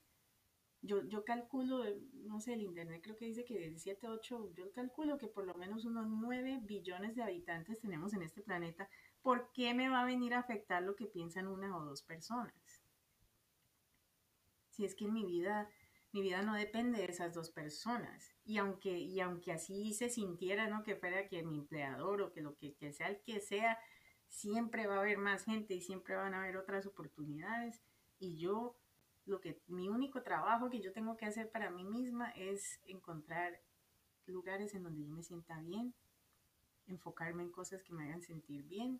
Yo, 0.81 1.03
yo 1.03 1.23
calculo, 1.23 1.83
no 2.13 2.39
sé, 2.39 2.53
el 2.53 2.61
Internet 2.61 3.01
creo 3.03 3.15
que 3.15 3.25
dice 3.25 3.45
que 3.45 3.57
de 3.59 3.77
7, 3.77 4.07
8, 4.07 4.53
yo 4.53 4.71
calculo 4.71 5.17
que 5.17 5.27
por 5.27 5.45
lo 5.45 5.55
menos 5.55 5.85
unos 5.85 6.07
9 6.07 6.61
billones 6.63 7.15
de 7.15 7.23
habitantes 7.23 7.79
tenemos 7.79 8.13
en 8.13 8.23
este 8.23 8.41
planeta. 8.41 8.89
¿Por 9.21 9.51
qué 9.51 9.73
me 9.73 9.89
va 9.89 10.01
a 10.01 10.05
venir 10.05 10.33
a 10.33 10.39
afectar 10.39 10.83
lo 10.83 10.95
que 10.95 11.05
piensan 11.05 11.47
una 11.47 11.75
o 11.75 11.85
dos 11.85 12.03
personas? 12.03 12.53
Si 14.69 14.83
es 14.83 14.93
que 14.93 15.05
en 15.05 15.13
mi 15.13 15.25
vida, 15.25 15.69
mi 16.11 16.21
vida 16.21 16.41
no 16.41 16.53
depende 16.53 16.99
de 16.99 17.05
esas 17.05 17.33
dos 17.33 17.49
personas. 17.49 18.35
Y 18.45 18.57
aunque, 18.57 18.99
y 18.99 19.19
aunque 19.21 19.53
así 19.53 19.93
se 19.93 20.09
sintiera, 20.09 20.67
¿no? 20.67 20.83
Que 20.83 20.95
fuera 20.95 21.27
que 21.27 21.43
mi 21.43 21.57
empleador 21.57 22.21
o 22.21 22.31
que 22.31 22.41
lo 22.41 22.55
que, 22.55 22.75
que 22.75 22.93
sea 22.93 23.07
el 23.07 23.21
que 23.21 23.39
sea, 23.39 23.79
siempre 24.35 24.85
va 24.85 24.97
a 24.97 24.99
haber 24.99 25.17
más 25.17 25.45
gente 25.45 25.73
y 25.73 25.81
siempre 25.81 26.15
van 26.15 26.33
a 26.33 26.41
haber 26.41 26.57
otras 26.57 26.85
oportunidades. 26.85 27.81
Y 28.19 28.37
yo, 28.37 28.75
lo 29.25 29.39
que, 29.39 29.61
mi 29.67 29.87
único 29.87 30.23
trabajo 30.23 30.69
que 30.69 30.81
yo 30.81 30.91
tengo 30.91 31.15
que 31.15 31.25
hacer 31.25 31.49
para 31.49 31.71
mí 31.71 31.85
misma 31.85 32.31
es 32.31 32.81
encontrar 32.85 33.61
lugares 34.27 34.73
en 34.73 34.83
donde 34.83 35.05
yo 35.05 35.13
me 35.13 35.23
sienta 35.23 35.59
bien, 35.61 35.93
enfocarme 36.87 37.43
en 37.43 37.51
cosas 37.51 37.81
que 37.81 37.93
me 37.93 38.03
hagan 38.03 38.21
sentir 38.21 38.63
bien 38.63 38.99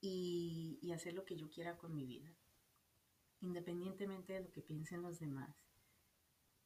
y, 0.00 0.78
y 0.80 0.92
hacer 0.92 1.14
lo 1.14 1.24
que 1.24 1.36
yo 1.36 1.50
quiera 1.50 1.76
con 1.76 1.92
mi 1.94 2.04
vida, 2.06 2.32
independientemente 3.40 4.34
de 4.34 4.42
lo 4.42 4.52
que 4.52 4.62
piensen 4.62 5.02
los 5.02 5.18
demás. 5.18 5.56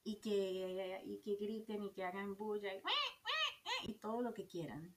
Y 0.05 0.17
que, 0.17 1.03
y 1.05 1.19
que 1.19 1.37
griten 1.37 1.83
y 1.83 1.93
que 1.93 2.05
hagan 2.05 2.35
bulla 2.35 2.75
y, 2.75 2.83
y 3.85 3.95
todo 3.95 4.21
lo 4.21 4.35
que 4.35 4.47
quieran 4.47 4.95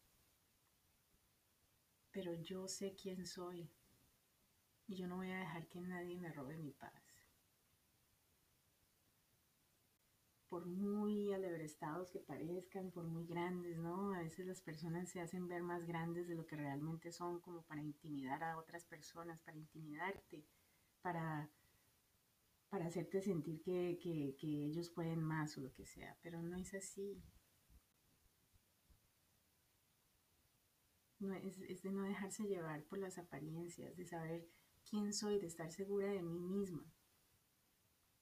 pero 2.13 2.33
yo 2.35 2.67
sé 2.67 2.93
quién 2.93 3.25
soy 3.25 3.69
y 4.87 4.95
yo 4.95 5.07
no 5.07 5.17
voy 5.17 5.31
a 5.31 5.39
dejar 5.39 5.67
que 5.67 5.81
nadie 5.81 6.15
me 6.15 6.31
robe 6.31 6.57
mi 6.57 6.71
paz. 6.71 6.93
Por 10.47 10.67
muy 10.67 11.33
alebrestados 11.33 12.11
que 12.11 12.19
parezcan, 12.19 12.91
por 12.91 13.05
muy 13.05 13.25
grandes, 13.25 13.79
¿no? 13.79 14.13
A 14.13 14.21
veces 14.21 14.45
las 14.45 14.61
personas 14.61 15.09
se 15.09 15.19
hacen 15.19 15.47
ver 15.47 15.63
más 15.63 15.85
grandes 15.85 16.27
de 16.27 16.35
lo 16.35 16.45
que 16.45 16.55
realmente 16.55 17.11
son, 17.11 17.39
como 17.39 17.63
para 17.63 17.81
intimidar 17.81 18.43
a 18.43 18.59
otras 18.59 18.85
personas, 18.85 19.41
para 19.41 19.57
intimidarte, 19.57 20.45
para, 21.01 21.49
para 22.69 22.85
hacerte 22.85 23.19
sentir 23.23 23.63
que, 23.63 23.97
que 23.99 24.65
ellos 24.65 24.91
pueden 24.91 25.23
más 25.23 25.57
o 25.57 25.61
lo 25.61 25.73
que 25.73 25.87
sea, 25.87 26.15
pero 26.21 26.43
no 26.43 26.55
es 26.55 26.75
así. 26.75 27.19
Es, 31.31 31.83
de 31.83 31.91
no 31.91 32.03
dejarse 32.03 32.43
llevar 32.43 32.83
por 32.85 32.99
las 32.99 33.17
apariencias, 33.17 33.95
de 33.95 34.05
saber 34.05 34.47
quién 34.89 35.13
soy, 35.13 35.39
de 35.39 35.47
estar 35.47 35.71
segura 35.71 36.07
de 36.07 36.21
mí 36.21 36.39
misma. 36.39 36.85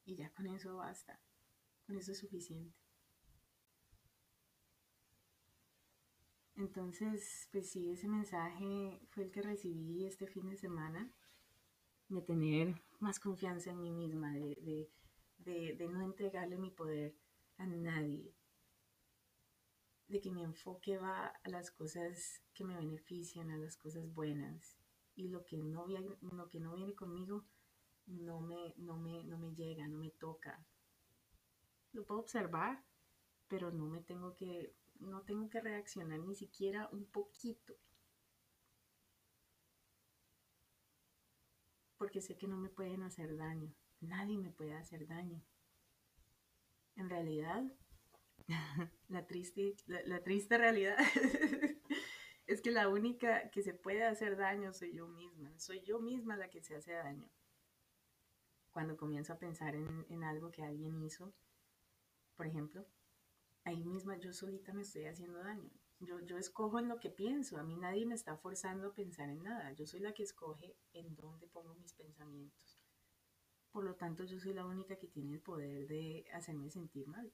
Y 0.06 0.16
ya 0.16 0.32
con 0.34 0.48
eso 0.48 0.76
basta, 0.78 1.20
con 1.86 1.98
eso 1.98 2.12
es 2.12 2.20
suficiente. 2.20 2.76
Entonces, 6.56 7.48
pues 7.52 7.72
sí, 7.72 7.90
ese 7.90 8.08
mensaje 8.08 9.02
fue 9.10 9.24
el 9.24 9.32
que 9.32 9.42
recibí 9.42 10.06
este 10.06 10.28
fin 10.28 10.50
de 10.50 10.58
semana, 10.58 11.12
de 12.10 12.22
tener 12.22 12.82
más 13.00 13.20
confianza 13.20 13.72
en 13.72 13.82
mí 13.82 13.90
misma, 13.90 14.34
de, 14.34 14.90
de 15.40 15.88
no 15.90 16.02
entregarle 16.02 16.58
mi 16.58 16.70
poder 16.70 17.16
a 17.58 17.66
nadie, 17.66 18.36
de 20.12 20.20
que 20.20 20.32
mi 20.32 20.44
enfoque 20.44 20.98
va 20.98 21.28
a 21.28 21.50
las 21.50 21.72
cosas 21.72 22.42
que 22.54 22.66
me 22.66 22.76
benefician, 22.76 23.50
a 23.50 23.58
las 23.58 23.78
cosas 23.78 24.14
buenas. 24.14 24.78
Y 25.16 25.30
lo 25.30 25.46
que 25.46 25.58
no 25.58 25.86
viene, 25.86 26.18
lo 26.22 26.50
que 26.50 26.60
no 26.60 26.76
viene 26.76 26.94
conmigo 26.96 27.46
no 28.08 28.42
me, 28.42 28.74
no, 28.78 28.98
me, 28.98 29.24
no 29.24 29.38
me 29.38 29.54
llega, 29.56 29.88
no 29.88 29.98
me 29.98 30.10
toca. 30.12 30.64
Lo 31.94 32.06
puedo 32.06 32.20
observar, 32.20 32.84
pero 33.48 33.72
no 33.72 33.86
me 33.88 34.02
tengo 34.02 34.36
que, 34.36 34.76
no 35.00 35.22
tengo 35.22 35.50
que 35.50 35.62
reaccionar 35.62 36.20
ni 36.20 36.36
siquiera 36.36 36.90
un 36.92 37.06
poquito. 37.06 37.76
Porque 41.98 42.22
sé 42.22 42.36
que 42.36 42.48
no 42.48 42.58
me 42.58 42.70
pueden 42.70 43.04
hacer 43.04 43.38
daño. 43.38 43.74
Nadie 44.02 44.38
me 44.38 44.50
puede 44.50 44.74
hacer 44.74 45.08
daño. 45.08 45.42
En 46.96 47.10
realidad, 47.10 47.64
la, 49.10 49.26
triste, 49.26 49.76
la, 49.88 50.24
triste 50.24 50.58
realidad 50.58 50.98
es 52.48 52.62
que 52.62 52.72
la 52.72 52.90
única 52.90 53.50
que 53.50 53.62
se 53.62 53.74
puede 53.74 54.04
hacer 54.04 54.38
daño 54.38 54.74
soy 54.74 54.94
yo 54.94 55.08
misma. 55.08 55.58
Soy 55.58 55.82
yo 55.82 56.00
misma 56.00 56.38
la 56.38 56.50
que 56.50 56.62
se 56.62 56.76
hace 56.76 56.94
daño. 56.94 57.30
Cuando 58.72 58.98
comienzo 58.98 59.34
a 59.34 59.40
pensar 59.40 59.76
en, 59.76 60.24
algo 60.24 60.52
que 60.52 60.64
alguien 60.64 61.02
hizo, 61.04 61.34
por 62.36 62.48
ejemplo, 62.48 62.86
ahí 63.66 63.84
misma 63.84 64.18
yo 64.18 64.32
solita 64.32 64.74
me 64.74 64.84
estoy 64.84 65.06
haciendo 65.06 65.40
daño. 65.40 65.70
Yo, 66.00 66.20
yo 66.22 66.38
escojo 66.38 66.80
en 66.80 66.88
lo 66.88 67.00
que 67.00 67.10
pienso. 67.10 67.58
A 67.58 67.64
mí 67.64 67.76
nadie 67.76 68.06
me 68.06 68.16
está 68.16 68.38
forzando 68.38 68.88
a 68.88 68.94
pensar 68.94 69.30
en 69.30 69.44
nada. 69.44 69.72
Yo 69.74 69.86
soy 69.86 70.00
la 70.00 70.14
que 70.14 70.24
escoge 70.24 70.76
en 70.94 71.16
dónde 71.16 71.48
pongo 71.48 71.76
mis 71.76 71.94
pensamientos. 71.94 72.80
Por 73.72 73.84
lo 73.84 73.96
tanto, 73.96 74.24
yo 74.24 74.40
soy 74.40 74.54
la 74.54 74.66
única 74.66 74.96
que 74.96 75.08
tiene 75.08 75.34
el 75.34 75.42
poder 75.42 75.88
de 75.88 76.26
hacerme 76.34 76.72
sentir 76.72 77.08
mal 77.08 77.32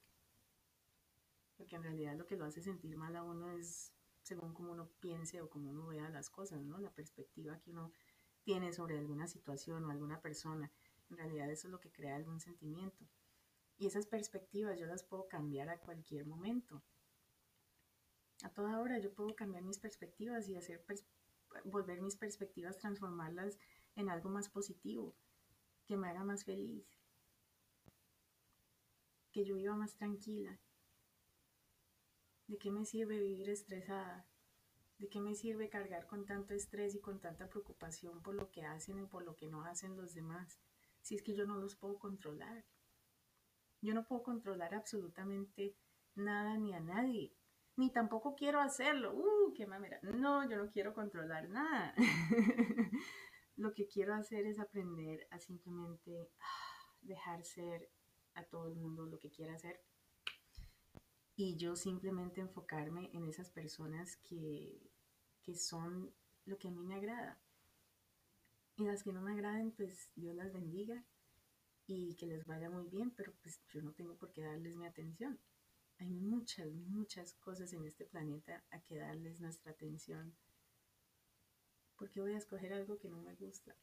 porque 1.58 1.76
en 1.76 1.82
realidad 1.82 2.16
lo 2.16 2.26
que 2.26 2.36
lo 2.36 2.46
hace 2.46 2.62
sentir 2.62 2.96
mal 2.96 3.14
a 3.16 3.24
uno 3.24 3.50
es 3.50 3.92
según 4.22 4.54
cómo 4.54 4.72
uno 4.72 4.88
piense 5.00 5.42
o 5.42 5.50
cómo 5.50 5.70
uno 5.70 5.88
vea 5.88 6.08
las 6.08 6.30
cosas, 6.30 6.62
¿no? 6.62 6.78
La 6.78 6.94
perspectiva 6.94 7.58
que 7.58 7.70
uno 7.70 7.92
tiene 8.44 8.72
sobre 8.72 8.96
alguna 8.96 9.26
situación 9.26 9.84
o 9.84 9.90
alguna 9.90 10.20
persona. 10.22 10.70
En 11.10 11.16
realidad 11.16 11.50
eso 11.50 11.66
es 11.66 11.72
lo 11.72 11.80
que 11.80 11.90
crea 11.90 12.16
algún 12.16 12.40
sentimiento. 12.40 13.04
Y 13.76 13.86
esas 13.86 14.06
perspectivas 14.06 14.78
yo 14.78 14.86
las 14.86 15.02
puedo 15.02 15.28
cambiar 15.28 15.68
a 15.68 15.78
cualquier 15.78 16.26
momento. 16.26 16.82
A 18.44 18.50
toda 18.50 18.80
hora 18.80 18.98
yo 18.98 19.12
puedo 19.12 19.34
cambiar 19.34 19.64
mis 19.64 19.78
perspectivas 19.78 20.48
y 20.48 20.56
hacer 20.56 20.84
volver 21.64 22.00
mis 22.00 22.16
perspectivas, 22.16 22.78
transformarlas 22.78 23.58
en 23.96 24.10
algo 24.10 24.30
más 24.30 24.48
positivo, 24.48 25.16
que 25.86 25.96
me 25.96 26.08
haga 26.08 26.22
más 26.22 26.44
feliz, 26.44 26.86
que 29.32 29.44
yo 29.44 29.56
viva 29.56 29.74
más 29.74 29.94
tranquila, 29.94 30.60
¿De 32.48 32.56
qué 32.56 32.70
me 32.70 32.86
sirve 32.86 33.20
vivir 33.20 33.50
estresada? 33.50 34.26
¿De 34.96 35.10
qué 35.10 35.20
me 35.20 35.34
sirve 35.34 35.68
cargar 35.68 36.06
con 36.06 36.24
tanto 36.24 36.54
estrés 36.54 36.94
y 36.94 37.00
con 37.00 37.20
tanta 37.20 37.46
preocupación 37.50 38.22
por 38.22 38.34
lo 38.34 38.50
que 38.50 38.64
hacen 38.64 38.98
y 38.98 39.06
por 39.06 39.22
lo 39.22 39.36
que 39.36 39.48
no 39.48 39.64
hacen 39.64 39.96
los 39.98 40.14
demás? 40.14 40.58
Si 41.02 41.14
es 41.14 41.22
que 41.22 41.34
yo 41.34 41.44
no 41.44 41.58
los 41.58 41.76
puedo 41.76 41.98
controlar. 41.98 42.64
Yo 43.82 43.92
no 43.92 44.06
puedo 44.06 44.22
controlar 44.22 44.74
absolutamente 44.74 45.76
nada 46.14 46.56
ni 46.56 46.72
a 46.72 46.80
nadie. 46.80 47.36
Ni 47.76 47.92
tampoco 47.92 48.34
quiero 48.34 48.60
hacerlo. 48.60 49.14
¡Uh, 49.14 49.52
qué 49.52 49.66
mamera! 49.66 50.00
No, 50.02 50.48
yo 50.48 50.56
no 50.56 50.70
quiero 50.70 50.94
controlar 50.94 51.50
nada. 51.50 51.94
lo 53.56 53.74
que 53.74 53.86
quiero 53.86 54.14
hacer 54.14 54.46
es 54.46 54.58
aprender 54.58 55.28
a 55.30 55.38
simplemente 55.38 56.30
ah, 56.40 56.96
dejar 57.02 57.44
ser 57.44 57.90
a 58.32 58.44
todo 58.44 58.68
el 58.68 58.74
mundo 58.74 59.04
lo 59.04 59.18
que 59.18 59.30
quiera 59.30 59.52
hacer 59.52 59.84
y 61.38 61.54
yo 61.54 61.76
simplemente 61.76 62.40
enfocarme 62.40 63.10
en 63.12 63.24
esas 63.28 63.48
personas 63.48 64.16
que, 64.16 64.90
son 65.54 66.12
lo 66.44 66.58
que 66.58 66.66
a 66.66 66.70
mí 66.72 66.82
me 66.82 66.96
agrada. 66.96 67.38
Y 68.76 68.84
las 68.84 69.04
que 69.04 69.12
no 69.12 69.22
me 69.22 69.32
agraden, 69.32 69.70
pues 69.70 70.10
Dios 70.16 70.34
las 70.34 70.52
bendiga 70.52 71.04
y 71.86 72.16
que 72.16 72.26
les 72.26 72.44
vaya 72.44 72.68
muy 72.68 72.88
bien, 72.88 73.12
pero 73.12 73.32
pues 73.40 73.60
yo 73.68 73.80
no 73.82 73.92
tengo 73.92 74.16
por 74.16 74.32
qué 74.32 74.42
darles 74.42 74.74
mi 74.74 74.84
atención. 74.84 75.38
Hay 75.98 76.10
muchas, 76.10 76.72
muchas 76.72 77.34
cosas 77.34 77.72
en 77.72 77.84
este 77.84 78.04
planeta 78.04 78.64
a 78.70 78.80
que 78.80 78.96
darles 78.96 79.40
nuestra 79.40 79.70
atención. 79.70 80.34
¿Por 81.96 82.10
qué 82.10 82.20
voy 82.20 82.32
a 82.32 82.38
escoger 82.38 82.72
algo 82.72 82.98
que 82.98 83.08
no 83.08 83.22
me 83.22 83.36
gusta? 83.36 83.76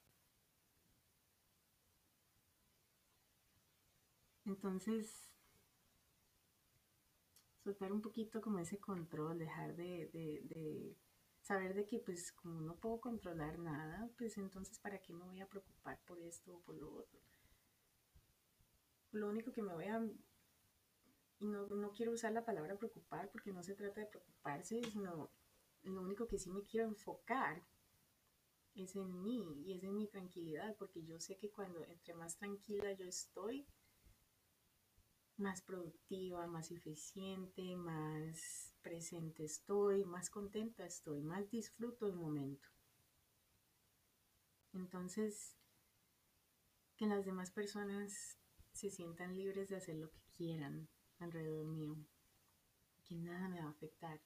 Entonces, 4.46 5.35
soltar 7.66 7.92
un 7.92 8.02
poquito 8.02 8.42
como 8.42 8.60
ese 8.60 8.78
control, 8.78 9.40
dejar 9.40 9.76
de, 9.76 10.96
saber 11.42 11.74
de 11.74 11.86
que 11.88 12.00
pues 12.00 12.32
como 12.32 12.62
no 12.62 12.76
puedo 12.76 13.02
controlar 13.02 13.58
nada, 13.58 14.08
pues 14.18 14.38
entonces 14.38 14.78
para 14.78 15.00
qué 15.00 15.14
me 15.14 15.26
voy 15.26 15.42
a 15.42 15.50
preocupar 15.50 16.00
por 16.06 16.20
esto 16.20 16.56
o 16.56 16.62
por 16.62 16.76
lo 16.76 16.94
otro. 16.94 17.20
lo 19.12 19.30
único 19.30 19.52
que 19.52 19.64
me 19.64 19.74
voy 19.74 19.86
a... 19.86 20.06
Y 21.40 21.48
no, 21.48 21.68
no 21.68 21.92
quiero 21.92 22.12
usar 22.12 22.32
la 22.32 22.46
palabra 22.46 22.78
preocupar 22.78 23.30
porque 23.32 23.52
no 23.52 23.64
se 23.64 23.76
trata 23.76 24.02
de 24.02 24.08
preocuparse, 24.08 24.82
sino 24.92 25.32
lo 25.84 26.02
único 26.02 26.28
que 26.28 26.38
sí 26.38 26.50
me 26.50 26.64
quiero 26.64 26.88
enfocar 26.88 27.66
es 28.76 28.96
en 28.96 29.24
mí 29.24 29.64
y 29.66 29.74
es 29.74 29.84
en 29.84 29.96
mi 29.96 30.08
tranquilidad, 30.08 30.76
porque 30.78 31.04
yo 31.04 31.20
sé 31.20 31.36
que 31.36 31.50
cuando 31.50 31.84
entre 31.86 32.14
más 32.14 32.38
tranquila 32.38 32.94
yo 32.94 33.06
estoy, 33.06 33.66
más 35.38 35.62
productiva, 35.62 36.48
más 36.48 36.72
eficiente, 36.72 37.76
más 37.76 38.74
presente 38.82 39.44
estoy, 39.44 40.06
más 40.06 40.30
contenta 40.30 40.86
estoy, 40.86 41.22
más 41.22 41.50
disfruto 41.50 42.08
el 42.08 42.16
momento. 42.16 42.70
Entonces, 44.74 45.56
que 46.98 47.06
las 47.06 47.26
demás 47.26 47.52
personas 47.52 48.38
se 48.72 48.90
sientan 48.90 49.36
libres 49.36 49.70
de 49.70 49.78
hacer 49.78 49.96
lo 49.96 50.12
que 50.12 50.22
quieran 50.38 50.88
alrededor 51.20 51.66
mío, 51.66 51.98
que 53.04 53.16
nada 53.16 53.50
me 53.50 53.60
va 53.60 53.68
a 53.68 53.72
afectar, 53.72 54.22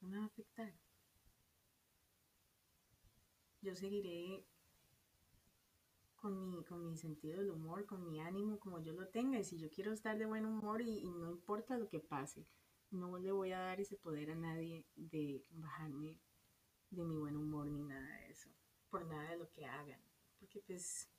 no 0.00 0.08
me 0.08 0.18
va 0.18 0.24
a 0.24 0.26
afectar. 0.26 0.74
Yo 3.60 3.74
seguiré 3.74 4.44
con 6.24 6.48
mi, 6.48 6.64
con 6.64 6.82
mi 6.86 6.96
sentido 6.96 7.36
del 7.36 7.50
humor, 7.50 7.84
con 7.84 8.02
mi 8.02 8.18
ánimo, 8.18 8.58
como 8.58 8.80
yo 8.80 8.94
lo 8.94 9.06
tenga. 9.08 9.38
Y 9.38 9.44
si 9.44 9.58
yo 9.58 9.68
quiero 9.68 9.92
estar 9.92 10.16
de 10.16 10.24
buen 10.24 10.46
humor 10.46 10.80
y, 10.80 11.04
no 11.04 11.30
importa 11.30 11.76
lo 11.76 11.86
que 11.86 12.00
pase, 12.00 12.46
no 12.90 13.18
le 13.18 13.30
voy 13.30 13.52
a 13.52 13.58
dar 13.58 13.78
ese 13.78 13.98
poder 13.98 14.30
a 14.30 14.34
nadie 14.34 14.86
de 14.96 15.44
bajarme 15.50 16.18
de 16.88 17.04
mi 17.04 17.18
buen 17.18 17.36
humor 17.36 17.66
ni 17.66 17.82
nada 17.82 18.08
de 18.20 18.30
eso, 18.30 18.48
por 18.88 19.04
nada 19.04 19.32
de 19.32 19.36
lo 19.36 19.50
que 19.50 19.66
hagan. 19.66 20.00
Porque 20.38 20.60
pues 20.60 21.10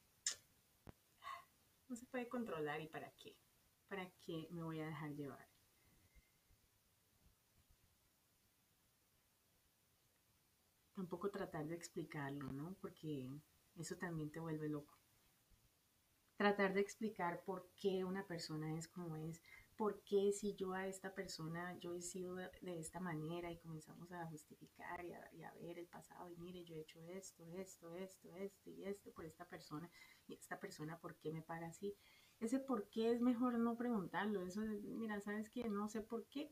no 1.88 1.96
se 1.96 2.08
puede 2.08 2.28
controlar 2.28 2.82
y 2.82 2.88
para 2.88 3.12
qué. 3.12 3.38
¿Para 3.88 4.10
qué 4.22 4.48
me 4.50 4.64
voy 4.64 4.80
a 4.80 4.88
dejar 4.88 5.12
llevar? 5.14 5.48
Tampoco 10.96 11.30
tratar 11.30 11.68
de 11.68 11.76
explicarlo, 11.76 12.52
¿no? 12.52 12.76
Porque 12.82 13.30
eso 13.78 13.98
también 13.98 14.32
te 14.32 14.40
vuelve 14.40 14.70
loco. 14.70 14.98
Tratar 16.38 16.74
de 16.74 16.82
explicar 16.82 17.44
por 17.44 17.70
qué 17.76 18.04
una 18.04 18.28
persona 18.28 18.78
es 18.78 18.88
como 18.88 19.16
es, 19.16 19.42
por 19.78 20.02
qué 20.04 20.32
si 20.32 20.56
yo 20.56 20.74
a 20.74 20.88
esta 20.88 21.14
persona, 21.14 21.78
yo 21.80 21.96
he 21.96 22.02
sido 22.02 22.36
de, 22.36 22.80
esta 22.80 23.00
manera 23.00 23.52
y 23.52 23.58
comenzamos 23.58 24.12
a 24.12 24.26
justificar 24.28 25.04
y 25.04 25.14
a, 25.44 25.54
ver 25.62 25.80
el 25.80 25.88
pasado 25.88 26.30
y 26.30 26.38
mire, 26.38 26.64
yo 26.64 26.76
he 26.76 26.82
hecho 26.82 27.02
esto, 27.08 27.46
esto, 27.52 27.96
esto, 27.96 28.36
esto 28.36 28.70
y 28.70 28.84
esto 28.86 29.12
por 29.12 29.26
esta 29.26 29.46
persona 29.46 29.90
y 30.28 30.34
esta 30.34 30.60
persona, 30.60 30.98
¿por 31.00 31.16
qué 31.16 31.32
me 31.32 31.42
paga 31.42 31.68
así? 31.68 31.96
Ese 32.40 32.60
por 32.60 32.90
qué 32.90 33.12
es 33.12 33.22
mejor 33.22 33.58
no 33.58 33.78
preguntarlo, 33.78 34.42
eso 34.42 34.64
es, 34.64 34.84
mira, 34.84 35.20
sabes 35.22 35.50
que 35.50 35.70
no 35.70 35.88
sé 35.88 36.02
por 36.02 36.26
qué, 36.28 36.52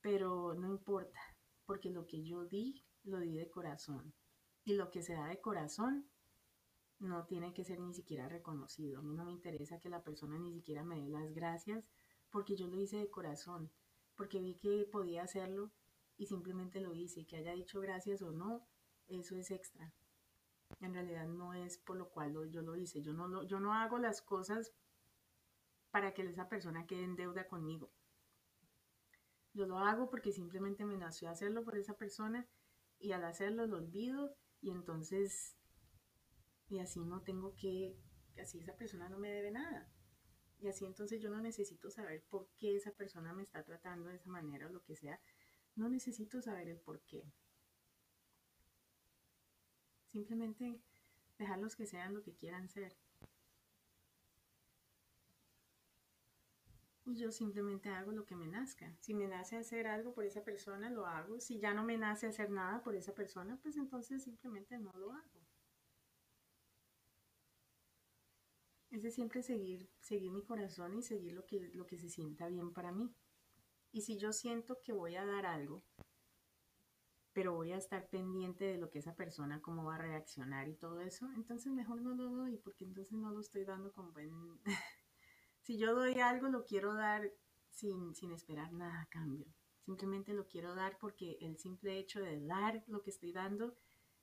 pero 0.00 0.54
no 0.54 0.68
importa, 0.68 1.20
porque 1.66 1.90
lo 1.90 2.06
que 2.06 2.22
yo 2.22 2.44
di, 2.44 2.84
lo 3.04 3.18
di 3.20 3.36
de 3.36 3.48
corazón 3.48 4.12
y 4.66 4.74
lo 4.74 4.90
que 4.90 5.00
se 5.00 5.14
da 5.14 5.28
de 5.28 5.40
corazón 5.40 6.04
no 6.98 7.24
tiene 7.24 7.54
que 7.54 7.64
ser 7.64 7.78
ni 7.78 7.94
siquiera 7.94 8.28
reconocido. 8.28 8.98
A 8.98 9.02
mí 9.02 9.14
no 9.14 9.24
me 9.24 9.30
interesa 9.30 9.78
que 9.78 9.88
la 9.88 10.02
persona 10.02 10.38
ni 10.38 10.52
siquiera 10.52 10.82
me 10.82 11.00
dé 11.00 11.08
las 11.08 11.32
gracias 11.32 11.88
porque 12.30 12.56
yo 12.56 12.66
lo 12.66 12.80
hice 12.80 12.96
de 12.96 13.08
corazón, 13.08 13.70
porque 14.16 14.40
vi 14.40 14.56
que 14.56 14.84
podía 14.90 15.22
hacerlo 15.22 15.70
y 16.18 16.26
simplemente 16.26 16.80
lo 16.80 16.92
hice. 16.92 17.24
Que 17.26 17.36
haya 17.36 17.52
dicho 17.52 17.80
gracias 17.80 18.22
o 18.22 18.32
no, 18.32 18.66
eso 19.06 19.36
es 19.36 19.52
extra. 19.52 19.94
En 20.80 20.94
realidad 20.94 21.28
no 21.28 21.54
es 21.54 21.78
por 21.78 21.96
lo 21.96 22.08
cual 22.08 22.50
yo 22.50 22.60
lo 22.60 22.74
hice. 22.74 23.00
Yo 23.02 23.12
no, 23.12 23.44
yo 23.44 23.60
no 23.60 23.72
hago 23.72 23.98
las 23.98 24.20
cosas 24.20 24.72
para 25.92 26.12
que 26.12 26.22
esa 26.22 26.48
persona 26.48 26.88
quede 26.88 27.04
en 27.04 27.14
deuda 27.14 27.46
conmigo. 27.46 27.92
Yo 29.54 29.64
lo 29.64 29.78
hago 29.78 30.10
porque 30.10 30.32
simplemente 30.32 30.84
me 30.84 30.96
nació 30.96 31.30
hacerlo 31.30 31.62
por 31.62 31.78
esa 31.78 31.94
persona 31.94 32.48
y 32.98 33.12
al 33.12 33.24
hacerlo 33.24 33.64
lo 33.68 33.76
olvido 33.76 34.34
y 34.60 34.70
entonces, 34.70 35.56
y 36.68 36.78
así 36.78 37.04
no 37.04 37.22
tengo 37.22 37.54
que, 37.56 37.96
así 38.40 38.58
esa 38.60 38.76
persona 38.76 39.08
no 39.08 39.18
me 39.18 39.30
debe 39.30 39.50
nada. 39.50 39.90
Y 40.58 40.68
así 40.68 40.86
entonces 40.86 41.20
yo 41.20 41.30
no 41.30 41.40
necesito 41.40 41.90
saber 41.90 42.24
por 42.30 42.48
qué 42.56 42.76
esa 42.76 42.92
persona 42.92 43.32
me 43.34 43.42
está 43.42 43.62
tratando 43.62 44.08
de 44.08 44.16
esa 44.16 44.30
manera 44.30 44.66
o 44.66 44.70
lo 44.70 44.82
que 44.82 44.96
sea. 44.96 45.20
No 45.74 45.88
necesito 45.88 46.40
saber 46.40 46.68
el 46.68 46.80
por 46.80 47.02
qué. 47.02 47.30
Simplemente 50.06 50.80
dejarlos 51.38 51.76
que 51.76 51.86
sean 51.86 52.14
lo 52.14 52.22
que 52.22 52.34
quieran 52.34 52.68
ser. 52.68 52.96
Y 57.06 57.14
yo 57.14 57.30
simplemente 57.30 57.88
hago 57.88 58.10
lo 58.10 58.26
que 58.26 58.34
me 58.34 58.48
nazca. 58.48 58.92
Si 59.00 59.14
me 59.14 59.28
nace 59.28 59.56
hacer 59.56 59.86
algo 59.86 60.12
por 60.12 60.24
esa 60.24 60.42
persona, 60.42 60.90
lo 60.90 61.06
hago. 61.06 61.40
Si 61.40 61.60
ya 61.60 61.72
no 61.72 61.84
me 61.84 61.96
nace 61.96 62.26
hacer 62.26 62.50
nada 62.50 62.82
por 62.82 62.96
esa 62.96 63.14
persona, 63.14 63.58
pues 63.62 63.76
entonces 63.76 64.24
simplemente 64.24 64.76
no 64.78 64.92
lo 64.94 65.12
hago. 65.12 65.46
Es 68.90 69.02
de 69.02 69.10
siempre 69.12 69.42
seguir, 69.42 69.88
seguir 70.00 70.32
mi 70.32 70.42
corazón 70.42 70.94
y 70.96 71.02
seguir 71.02 71.32
lo 71.34 71.46
que, 71.46 71.70
lo 71.74 71.86
que 71.86 71.96
se 71.96 72.08
sienta 72.08 72.48
bien 72.48 72.72
para 72.72 72.90
mí. 72.90 73.14
Y 73.92 74.02
si 74.02 74.18
yo 74.18 74.32
siento 74.32 74.80
que 74.82 74.92
voy 74.92 75.14
a 75.14 75.24
dar 75.24 75.46
algo, 75.46 75.84
pero 77.32 77.54
voy 77.54 77.70
a 77.70 77.76
estar 77.76 78.08
pendiente 78.08 78.64
de 78.64 78.78
lo 78.78 78.90
que 78.90 78.98
esa 78.98 79.14
persona, 79.14 79.62
cómo 79.62 79.84
va 79.84 79.94
a 79.94 79.98
reaccionar 79.98 80.68
y 80.68 80.74
todo 80.74 81.00
eso, 81.00 81.30
entonces 81.36 81.72
mejor 81.72 82.00
no 82.00 82.14
lo 82.14 82.30
doy, 82.30 82.56
porque 82.56 82.84
entonces 82.84 83.12
no 83.12 83.30
lo 83.30 83.40
estoy 83.40 83.64
dando 83.64 83.92
con 83.92 84.12
buen, 84.12 84.58
si 85.66 85.78
yo 85.78 85.96
doy 85.96 86.20
algo, 86.20 86.46
lo 86.46 86.64
quiero 86.64 86.94
dar 86.94 87.28
sin, 87.70 88.14
esperar 88.32 88.72
nada 88.72 89.00
a 89.00 89.06
cambio. 89.06 89.46
Simplemente 89.84 90.32
lo 90.32 90.46
quiero 90.46 90.76
dar 90.76 90.96
porque 90.96 91.38
el 91.40 91.58
simple 91.58 91.98
hecho 91.98 92.20
de 92.20 92.40
dar 92.46 92.84
lo 92.86 93.02
que 93.02 93.10
estoy 93.10 93.32
dando 93.32 93.76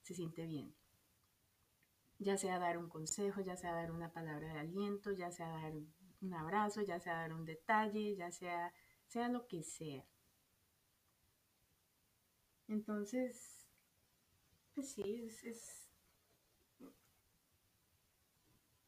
se 0.03 0.13
siente 0.13 0.45
bien. 0.45 0.73
Ya 2.17 2.37
sea 2.37 2.59
dar 2.59 2.77
un 2.77 2.87
consejo, 2.87 3.41
ya 3.41 3.57
sea 3.57 3.73
dar 3.73 3.91
una 3.91 4.13
palabra 4.13 4.53
de 4.53 4.59
aliento, 4.61 5.11
ya 5.11 5.31
sea 5.31 5.49
dar 5.49 5.73
un 6.21 6.33
abrazo, 6.33 6.81
ya 6.81 7.01
sea 7.01 7.15
dar 7.15 7.33
un 7.33 7.43
detalle, 7.43 8.15
ya 8.15 8.31
sea, 8.31 8.73
sea 9.07 9.27
lo 9.27 9.45
que 9.45 9.63
sea. 9.63 10.05
Entonces, 12.69 13.67
pues 14.73 14.93
sí, 14.93 15.25
es, 15.25 15.43
es, 15.43 15.82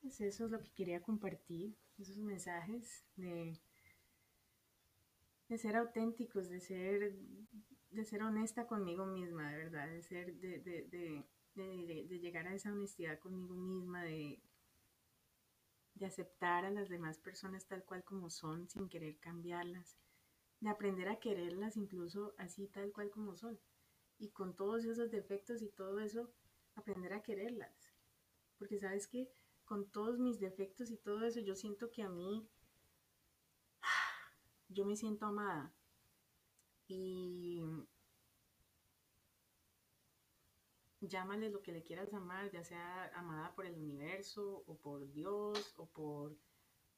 es 0.07 0.21
eso 0.21 0.45
es 0.45 0.51
lo 0.51 0.61
que 0.61 0.71
quería 0.71 1.01
compartir 1.01 1.75
esos 1.97 2.17
mensajes 2.17 3.05
de, 3.15 3.59
de 5.49 5.57
ser 5.57 5.75
auténticos, 5.75 6.49
de 6.49 6.59
ser, 6.59 7.15
de 7.91 8.05
ser 8.05 8.23
honesta 8.23 8.67
conmigo 8.67 9.05
misma, 9.05 9.51
de 9.51 9.57
verdad, 9.57 9.87
de 9.87 10.01
ser, 10.01 10.35
de, 10.35 10.59
de, 10.59 11.25
de 11.55 12.19
llegar 12.19 12.47
a 12.47 12.53
esa 12.53 12.71
honestidad 12.71 13.19
conmigo 13.19 13.55
misma, 13.55 14.03
de, 14.03 14.39
de 15.95 16.05
aceptar 16.05 16.65
a 16.65 16.71
las 16.71 16.89
demás 16.89 17.17
personas 17.19 17.65
tal 17.65 17.83
cual 17.83 18.03
como 18.03 18.29
son, 18.29 18.69
sin 18.69 18.89
querer 18.89 19.17
cambiarlas, 19.17 19.97
de 20.59 20.69
aprender 20.69 21.07
a 21.07 21.19
quererlas 21.19 21.77
incluso 21.77 22.33
así 22.37 22.67
tal 22.67 22.91
cual 22.91 23.09
como 23.09 23.35
son. 23.35 23.57
Y 24.17 24.29
con 24.29 24.55
todos 24.55 24.85
esos 24.85 25.11
defectos 25.11 25.61
y 25.61 25.69
todo 25.69 25.99
eso, 25.99 26.31
aprender 26.75 27.13
a 27.13 27.23
quererlas. 27.23 27.93
Porque 28.57 28.77
sabes 28.77 29.07
que 29.07 29.29
con 29.65 29.89
todos 29.89 30.19
mis 30.19 30.39
defectos 30.39 30.91
y 30.91 30.97
todo 30.97 31.25
eso, 31.25 31.39
yo 31.39 31.55
siento 31.55 31.91
que 31.91 32.03
a 32.03 32.09
mí, 32.09 32.47
yo 34.69 34.85
me 34.85 34.95
siento 34.95 35.25
amada. 35.25 35.73
Y 36.87 37.63
llámale 41.01 41.49
lo 41.49 41.61
que 41.61 41.71
le 41.71 41.83
quieras 41.83 42.13
amar, 42.13 42.51
ya 42.51 42.63
sea 42.63 43.11
amada 43.15 43.53
por 43.55 43.65
el 43.65 43.77
universo 43.77 44.63
o 44.67 44.77
por 44.77 45.11
Dios 45.11 45.73
o 45.77 45.87
por 45.87 46.35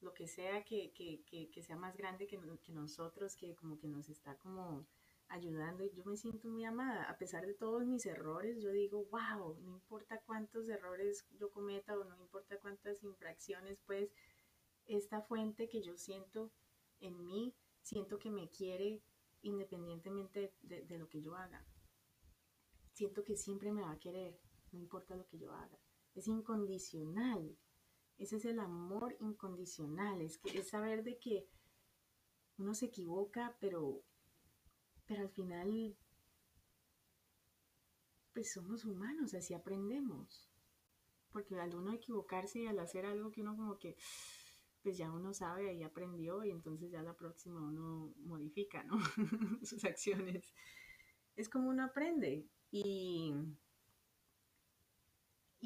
lo 0.01 0.13
que 0.13 0.27
sea 0.27 0.63
que, 0.63 0.91
sea 1.61 1.75
más 1.75 1.97
grande 1.97 2.27
que, 2.27 2.39
que 2.61 2.71
nosotros, 2.71 3.35
que 3.35 3.55
como 3.55 3.77
que 3.77 3.87
nos 3.87 4.09
está 4.09 4.37
como 4.37 4.85
ayudando 5.29 5.83
y 5.83 5.91
yo 5.91 6.03
me 6.05 6.17
siento 6.17 6.47
muy 6.47 6.65
amada. 6.65 7.03
A 7.09 7.17
pesar 7.17 7.45
de 7.45 7.53
todos 7.53 7.85
mis 7.85 8.05
errores, 8.05 8.61
yo 8.61 8.71
digo, 8.71 9.05
wow, 9.05 9.57
no 9.61 9.71
importa 9.71 10.21
cuántos 10.25 10.69
errores 10.69 11.25
yo 11.37 11.51
cometa 11.51 11.97
o 11.97 12.03
no 12.03 12.17
importa 12.21 12.59
cuántas 12.59 13.03
infracciones, 13.03 13.79
pues 13.85 14.11
esta 14.85 15.21
fuente 15.21 15.67
que 15.67 15.81
yo 15.81 15.97
siento 15.97 16.51
en 16.99 17.25
mí, 17.25 17.55
siento 17.81 18.19
que 18.19 18.29
me 18.29 18.49
quiere 18.49 19.01
independientemente 19.41 20.53
de, 20.61 20.97
lo 20.97 21.07
que 21.07 21.21
yo 21.21 21.35
haga. 21.35 21.65
Siento 22.93 23.23
que 23.23 23.35
siempre 23.35 23.71
me 23.71 23.81
va 23.81 23.91
a 23.91 23.99
querer, 23.99 24.39
no 24.71 24.79
importa 24.79 25.15
lo 25.15 25.27
que 25.27 25.37
yo 25.37 25.51
haga. 25.51 25.79
Es 26.15 26.27
incondicional. 26.27 27.55
Ese 28.17 28.37
es 28.37 28.45
el 28.45 28.59
amor 28.59 29.15
incondicional. 29.19 30.21
Es, 30.21 30.39
que, 30.39 30.57
es 30.57 30.69
saber 30.69 31.03
de 31.03 31.19
que 31.19 31.47
uno 32.57 32.73
se 32.73 32.87
equivoca, 32.87 33.55
pero 33.59 34.03
pero 35.07 35.21
al 35.21 35.29
final, 35.29 35.95
pues 38.33 38.51
somos 38.51 38.85
humanos, 38.85 39.33
así 39.33 39.53
aprendemos. 39.53 40.47
Porque 41.31 41.59
al 41.59 41.75
uno 41.75 41.93
equivocarse 41.93 42.59
y 42.59 42.67
al 42.67 42.79
hacer 42.79 43.05
algo 43.05 43.31
que 43.31 43.41
uno 43.41 43.55
como 43.55 43.79
que 43.79 43.95
pues 44.83 44.97
ya 44.97 45.11
uno 45.11 45.33
sabe, 45.33 45.69
ahí 45.69 45.83
aprendió 45.83 46.45
y 46.45 46.51
entonces 46.51 46.91
ya 46.91 47.01
la 47.01 47.13
próxima 47.13 47.61
uno 47.61 48.13
modifica, 48.19 48.83
¿no? 48.83 48.97
Sus 49.65 49.83
acciones. 49.83 50.53
Es 51.35 51.49
como 51.49 51.69
uno 51.69 51.83
aprende 51.83 52.47
y, 52.71 53.33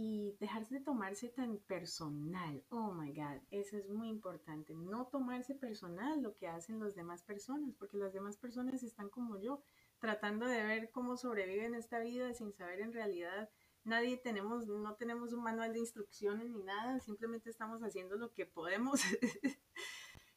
y 0.04 0.36
dejarse 0.40 0.80
de 0.80 0.82
tomarse 0.82 1.30
tan 1.30 1.60
personal. 1.60 2.64
Oh 2.70 2.92
my 2.92 3.14
God, 3.14 3.40
eso 3.52 3.78
es 3.78 3.88
muy 3.88 4.10
importante. 4.10 4.74
No 4.74 5.06
tomarse 5.06 5.54
personal 5.54 6.24
lo 6.24 6.36
que 6.36 6.48
hacen 6.48 6.80
las 6.80 6.96
demás 6.96 7.22
personas, 7.22 7.76
porque 7.76 7.98
las 7.98 8.12
demás 8.12 8.36
personas 8.38 8.82
están 8.82 9.10
como 9.10 9.40
yo, 9.40 9.62
tratando 10.00 10.48
de 10.48 10.64
ver 10.64 10.90
cómo 10.90 11.18
sobreviven 11.18 11.76
esta 11.76 12.00
vida 12.00 12.34
sin 12.34 12.52
saber 12.52 12.82
en 12.82 12.94
realidad 12.94 13.52
nadie 13.84 14.18
tenemos, 14.18 14.66
no 14.66 14.96
tenemos 14.96 15.34
un 15.34 15.44
manual 15.44 15.72
de 15.72 15.80
instrucciones 15.80 16.50
ni 16.50 16.64
nada, 16.64 17.00
simplemente 17.00 17.52
estamos 17.52 17.84
haciendo 17.84 18.16
lo 18.16 18.34
que 18.34 18.48
podemos. 18.48 19.02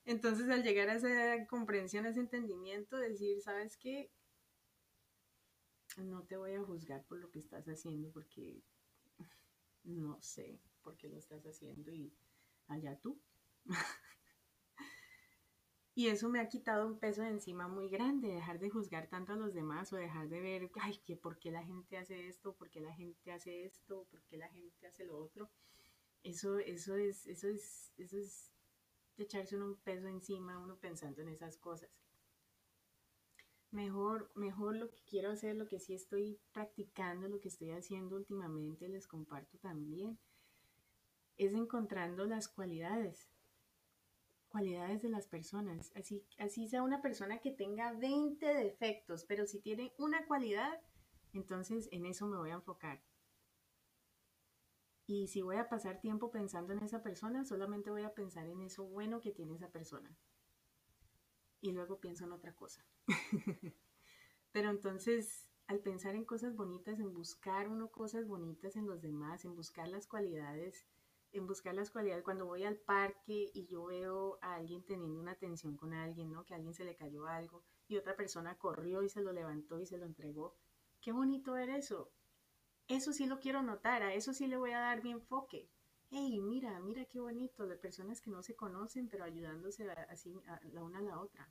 Entonces, 0.04 0.50
al 0.50 0.62
llegar 0.62 0.90
a 0.90 0.96
esa 0.96 1.46
comprensión, 1.46 2.04
a 2.04 2.10
ese 2.10 2.20
entendimiento, 2.20 2.98
decir, 2.98 3.40
¿sabes 3.40 3.78
qué? 3.78 4.12
No 5.96 6.24
te 6.24 6.36
voy 6.36 6.52
a 6.52 6.62
juzgar 6.62 7.06
por 7.06 7.16
lo 7.16 7.30
que 7.30 7.38
estás 7.38 7.64
haciendo 7.66 8.10
porque 8.12 8.62
no 9.84 10.20
sé 10.20 10.60
por 10.82 10.96
qué 10.96 11.08
lo 11.08 11.18
estás 11.18 11.44
haciendo 11.44 11.92
y 11.92 12.12
allá 12.68 12.98
tú. 13.00 13.20
Y 15.96 16.08
eso 16.08 16.28
me 16.28 16.40
ha 16.40 16.48
quitado 16.48 16.88
un 16.88 16.98
peso 16.98 17.22
de 17.22 17.28
encima 17.28 17.68
muy 17.68 17.88
grande, 17.88 18.26
dejar 18.26 18.58
de 18.58 18.68
juzgar 18.68 19.06
tanto 19.06 19.32
a 19.32 19.36
los 19.36 19.54
demás 19.54 19.92
o 19.92 19.96
dejar 19.96 20.28
de 20.28 20.40
ver, 20.40 20.70
ay, 20.80 20.98
que 21.04 21.16
por 21.16 21.38
qué 21.38 21.52
la 21.52 21.62
gente 21.62 21.96
hace 21.96 22.26
esto, 22.26 22.52
por 22.56 22.68
qué 22.68 22.80
la 22.80 22.92
gente 22.92 23.30
hace 23.30 23.64
esto, 23.64 24.04
por 24.10 24.20
qué 24.24 24.36
la 24.36 24.48
gente 24.48 24.88
hace 24.88 25.04
lo 25.04 25.16
otro. 25.16 25.50
Eso, 26.24 26.58
eso 26.58 26.96
es, 26.96 27.26
eso 27.28 27.46
es, 27.46 27.92
eso 27.96 28.18
es 28.18 28.50
echarse 29.18 29.56
un 29.56 29.76
peso 29.76 30.08
encima, 30.08 30.58
uno 30.58 30.76
pensando 30.80 31.22
en 31.22 31.28
esas 31.28 31.56
cosas. 31.58 31.90
Mejor, 33.74 34.30
mejor 34.36 34.76
lo 34.76 34.88
que 34.88 35.02
quiero 35.04 35.32
hacer, 35.32 35.56
lo 35.56 35.66
que 35.66 35.80
sí 35.80 35.94
estoy 35.94 36.38
practicando, 36.52 37.26
lo 37.26 37.40
que 37.40 37.48
estoy 37.48 37.72
haciendo 37.72 38.14
últimamente, 38.14 38.88
les 38.88 39.08
comparto 39.08 39.58
también, 39.58 40.16
es 41.38 41.54
encontrando 41.54 42.24
las 42.24 42.46
cualidades 42.46 43.28
cualidades 44.48 45.02
de 45.02 45.08
las 45.08 45.26
personas. 45.26 45.90
Así, 45.96 46.24
así 46.38 46.68
sea 46.68 46.84
una 46.84 47.02
persona 47.02 47.40
que 47.40 47.50
tenga 47.50 47.92
20 47.94 48.46
defectos, 48.46 49.24
pero 49.24 49.44
si 49.48 49.58
tiene 49.58 49.92
una 49.98 50.24
cualidad, 50.28 50.80
entonces 51.32 51.88
en 51.90 52.06
eso 52.06 52.28
me 52.28 52.36
voy 52.36 52.50
a 52.50 52.54
enfocar. 52.54 53.02
Y 55.04 55.26
si 55.26 55.42
voy 55.42 55.56
a 55.56 55.68
pasar 55.68 56.00
tiempo 56.00 56.30
pensando 56.30 56.72
en 56.72 56.84
esa 56.84 57.02
persona, 57.02 57.44
solamente 57.44 57.90
voy 57.90 58.04
a 58.04 58.14
pensar 58.14 58.46
en 58.46 58.60
eso 58.60 58.84
bueno 58.84 59.20
que 59.20 59.32
tiene 59.32 59.56
esa 59.56 59.72
persona. 59.72 60.16
Y 61.64 61.72
luego 61.72 61.98
pienso 61.98 62.24
en 62.24 62.32
otra 62.32 62.54
cosa. 62.54 62.84
pero 64.52 64.68
entonces, 64.68 65.48
al 65.66 65.80
pensar 65.80 66.14
en 66.14 66.26
cosas 66.26 66.54
bonitas, 66.54 67.00
en 67.00 67.14
buscar 67.14 67.68
uno 67.68 67.90
cosas 67.90 68.28
bonitas 68.28 68.76
en 68.76 68.86
los 68.86 69.00
demás, 69.00 69.46
en 69.46 69.56
buscar 69.56 69.88
las 69.88 70.06
cualidades 70.06 70.84
en 71.34 71.46
buscar 71.46 71.74
las 71.74 71.90
cualidades. 71.90 72.24
Cuando 72.24 72.46
voy 72.46 72.64
al 72.64 72.76
parque 72.76 73.50
y 73.52 73.66
yo 73.66 73.86
veo 73.86 74.38
a 74.40 74.54
alguien 74.54 74.84
teniendo 74.84 75.20
una 75.20 75.32
atención 75.32 75.76
con 75.76 75.92
alguien, 75.92 76.30
¿no? 76.30 76.44
Que 76.44 76.54
a 76.54 76.56
alguien 76.56 76.74
se 76.74 76.84
le 76.84 76.94
cayó 76.94 77.26
algo 77.26 77.64
y 77.88 77.96
otra 77.96 78.16
persona 78.16 78.56
corrió 78.56 79.02
y 79.02 79.08
se 79.08 79.20
lo 79.20 79.32
levantó 79.32 79.80
y 79.80 79.86
se 79.86 79.98
lo 79.98 80.06
entregó. 80.06 80.56
Qué 81.00 81.12
bonito 81.12 81.52
ver 81.52 81.70
eso. 81.70 82.10
Eso 82.86 83.12
sí 83.12 83.26
lo 83.26 83.40
quiero 83.40 83.62
notar, 83.62 84.02
a 84.02 84.14
eso 84.14 84.32
sí 84.32 84.46
le 84.46 84.56
voy 84.56 84.72
a 84.72 84.78
dar 84.78 85.02
mi 85.02 85.10
enfoque. 85.10 85.68
Hey, 86.16 86.40
mira, 86.40 86.78
mira 86.78 87.04
qué 87.06 87.18
bonito, 87.18 87.66
de 87.66 87.74
personas 87.74 88.20
que 88.20 88.30
no 88.30 88.40
se 88.40 88.54
conocen, 88.54 89.08
pero 89.08 89.24
ayudándose 89.24 89.90
así 89.90 90.32
la 90.72 90.84
una 90.84 91.00
a 91.00 91.02
la 91.02 91.18
otra. 91.18 91.48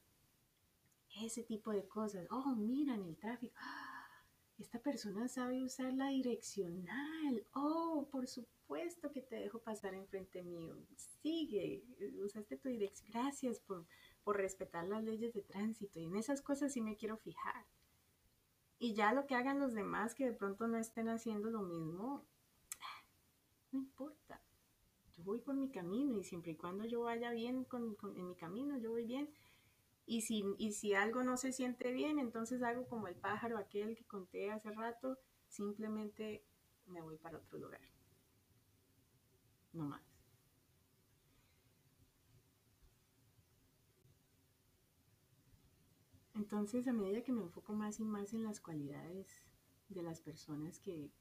Ese 1.22 1.44
tipo 1.44 1.72
de 1.72 1.86
cosas. 1.86 2.26
Oh, 2.32 2.56
mira 2.56 2.96
en 2.96 3.04
el 3.04 3.18
tráfico. 3.18 3.54
Esta 4.58 4.80
persona 4.80 5.28
sabe 5.28 5.62
usar 5.62 5.94
la 5.94 6.08
direccional. 6.08 7.46
Oh, 7.52 8.08
por 8.10 8.26
supuesto 8.26 9.12
que 9.12 9.22
te 9.22 9.36
dejo 9.36 9.60
pasar 9.60 9.96
enfrente 9.96 10.42
mío. 10.42 10.78
Sigue, 11.22 11.84
usaste 12.24 12.56
tu 12.56 12.70
dirección. 12.70 13.12
Gracias 13.12 13.60
por, 13.60 13.86
por 14.24 14.38
respetar 14.38 14.88
las 14.88 15.04
leyes 15.04 15.34
de 15.34 15.42
tránsito. 15.42 16.00
Y 16.00 16.06
en 16.06 16.16
esas 16.16 16.42
cosas 16.42 16.72
sí 16.72 16.80
me 16.80 16.96
quiero 16.96 17.18
fijar. 17.18 17.66
Y 18.80 18.94
ya 18.94 19.12
lo 19.12 19.28
que 19.28 19.36
hagan 19.36 19.60
los 19.60 19.74
demás 19.74 20.16
que 20.16 20.24
de 20.24 20.34
pronto 20.34 20.70
no 20.70 20.78
estén 20.78 21.10
haciendo 21.10 21.50
lo 21.50 21.64
mismo, 21.64 22.26
no 23.74 23.80
importa. 23.80 24.40
Yo 25.18 25.24
voy 25.24 25.40
por 25.40 25.56
mi 25.56 25.70
camino 25.70 26.18
y 26.18 26.24
siempre 26.24 26.52
y 26.52 26.56
cuando 26.56 26.86
yo 26.86 27.02
vaya 27.02 27.32
bien 27.32 27.64
con, 27.66 27.96
en 28.16 28.28
mi 28.28 28.36
camino, 28.36 28.78
yo 28.78 28.92
voy 28.92 29.06
bien. 29.06 29.30
Y 30.06 30.22
si, 30.22 30.44
y 30.58 30.74
si 30.74 30.94
algo 30.94 31.24
no 31.24 31.38
se 31.38 31.54
siente 31.54 31.92
bien, 31.92 32.20
entonces 32.20 32.62
hago 32.64 32.88
como 32.88 33.08
el 33.08 33.16
pájaro 33.16 33.58
aquel 33.58 33.96
que 33.96 34.06
conté 34.06 34.52
hace 34.52 34.72
rato, 34.72 35.18
simplemente 35.48 36.44
me 36.88 37.02
voy 37.02 37.18
para 37.18 37.38
otro 37.38 37.58
lugar 37.58 37.80
no 39.74 39.86
más. 39.86 40.02
Entonces, 46.36 46.88
a 46.88 46.94
medida 46.94 47.24
que 47.24 47.32
me 47.32 47.44
enfoco 47.44 47.74
más 47.74 48.00
y 48.00 48.06
más 48.06 48.34
en 48.34 48.44
las 48.44 48.60
cualidades 48.60 49.28
de 49.90 50.02
las 50.02 50.22
personas 50.22 50.80
que, 50.80 51.12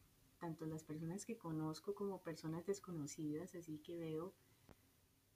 tanto 0.43 0.67
las 0.67 0.83
personas 0.83 1.25
que 1.25 1.39
conozco 1.39 1.95
como 1.95 2.21
personas 2.21 2.67
desconocidas, 2.67 3.55
así 3.55 3.79
que 3.79 3.97
veo 3.97 4.35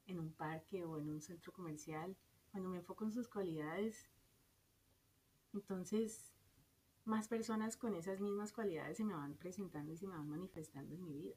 en 0.05 0.19
un 0.19 0.33
parque 0.33 0.83
o 0.83 0.97
en 0.97 1.09
un 1.09 1.21
centro 1.21 1.53
comercial, 1.53 2.17
cuando 2.51 2.67
me 2.67 2.79
enfoco 2.79 3.05
en 3.05 3.13
sus 3.13 3.29
cualidades, 3.29 4.09
entonces 5.53 6.33
más 7.05 7.29
personas 7.29 7.77
con 7.77 7.95
esas 7.95 8.19
mismas 8.19 8.51
cualidades 8.51 8.97
se 8.97 9.05
me 9.05 9.13
van 9.13 9.35
presentando 9.35 9.93
y 9.93 9.97
se 9.97 10.07
me 10.07 10.17
van 10.17 10.27
manifestando 10.27 10.93
en 10.93 11.05
mi 11.05 11.13
vida. 11.13 11.35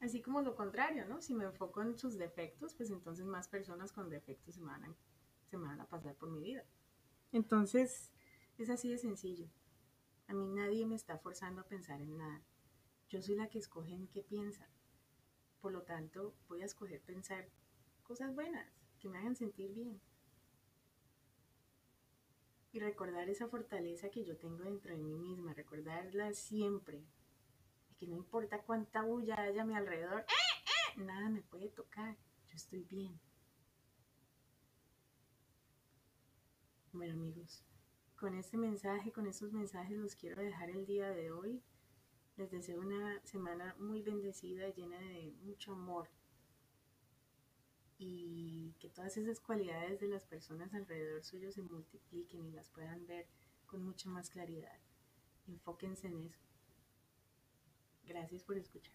Así 0.00 0.22
como 0.22 0.40
lo 0.40 0.56
contrario, 0.56 1.06
¿no? 1.06 1.20
Si 1.20 1.34
me 1.34 1.44
enfoco 1.44 1.82
en 1.82 1.98
sus 1.98 2.16
defectos, 2.16 2.74
pues 2.74 2.90
entonces 2.90 3.26
más 3.26 3.46
personas 3.46 3.92
con 3.92 4.08
defectos 4.08 4.54
se 4.54 4.62
me 4.62 4.68
van 4.68 4.96
se 5.50 5.58
me 5.58 5.68
van 5.68 5.82
a 5.82 5.86
pasar 5.86 6.14
por 6.14 6.30
mi 6.30 6.40
vida. 6.40 6.64
Entonces, 7.30 8.10
es 8.56 8.70
así 8.70 8.88
de 8.88 8.96
sencillo. 8.96 9.50
A 10.28 10.34
mí 10.34 10.48
nadie 10.48 10.86
me 10.86 10.96
está 10.96 11.18
forzando 11.18 11.60
a 11.60 11.68
pensar 11.68 12.00
en 12.00 12.16
nada. 12.16 12.42
Yo 13.08 13.22
soy 13.22 13.36
la 13.36 13.48
que 13.48 13.58
escoge 13.58 13.94
en 13.94 14.08
qué 14.08 14.22
piensa. 14.22 14.68
Por 15.60 15.72
lo 15.72 15.82
tanto, 15.82 16.34
voy 16.48 16.62
a 16.62 16.66
escoger 16.66 17.00
pensar 17.00 17.48
cosas 18.02 18.34
buenas, 18.34 18.68
que 18.98 19.08
me 19.08 19.18
hagan 19.18 19.36
sentir 19.36 19.72
bien. 19.72 20.00
Y 22.72 22.80
recordar 22.80 23.28
esa 23.28 23.48
fortaleza 23.48 24.10
que 24.10 24.24
yo 24.24 24.36
tengo 24.36 24.64
dentro 24.64 24.92
de 24.92 24.98
mí 24.98 25.14
misma, 25.14 25.54
recordarla 25.54 26.32
siempre, 26.34 27.04
que 27.98 28.06
no 28.06 28.16
importa 28.16 28.62
cuánta 28.62 29.02
bulla 29.02 29.40
haya 29.40 29.62
a 29.62 29.64
mi 29.64 29.74
alrededor, 29.74 30.20
¡eh, 30.20 30.98
eh! 30.98 31.00
nada 31.00 31.28
me 31.30 31.42
puede 31.42 31.68
tocar, 31.68 32.16
yo 32.46 32.56
estoy 32.56 32.82
bien. 32.84 33.18
Bueno 36.92 37.14
amigos, 37.14 37.64
con 38.16 38.34
este 38.34 38.56
mensaje, 38.56 39.12
con 39.12 39.26
estos 39.26 39.52
mensajes 39.52 39.96
los 39.96 40.16
quiero 40.16 40.42
dejar 40.42 40.70
el 40.70 40.86
día 40.86 41.10
de 41.10 41.30
hoy. 41.30 41.62
Les 42.36 42.50
deseo 42.50 42.80
una 42.80 43.20
semana 43.24 43.74
muy 43.78 44.02
bendecida, 44.02 44.68
llena 44.70 44.98
de 44.98 45.32
mucho 45.42 45.72
amor 45.72 46.08
y 47.98 48.74
que 48.78 48.90
todas 48.90 49.16
esas 49.16 49.40
cualidades 49.40 50.00
de 50.00 50.08
las 50.08 50.26
personas 50.26 50.74
alrededor 50.74 51.24
suyo 51.24 51.50
se 51.50 51.62
multipliquen 51.62 52.44
y 52.46 52.52
las 52.52 52.68
puedan 52.68 53.06
ver 53.06 53.26
con 53.66 53.82
mucha 53.84 54.10
más 54.10 54.28
claridad. 54.28 54.78
Enfóquense 55.46 56.08
en 56.08 56.26
eso. 56.26 56.44
Gracias 58.04 58.42
por 58.44 58.58
escuchar. 58.58 58.94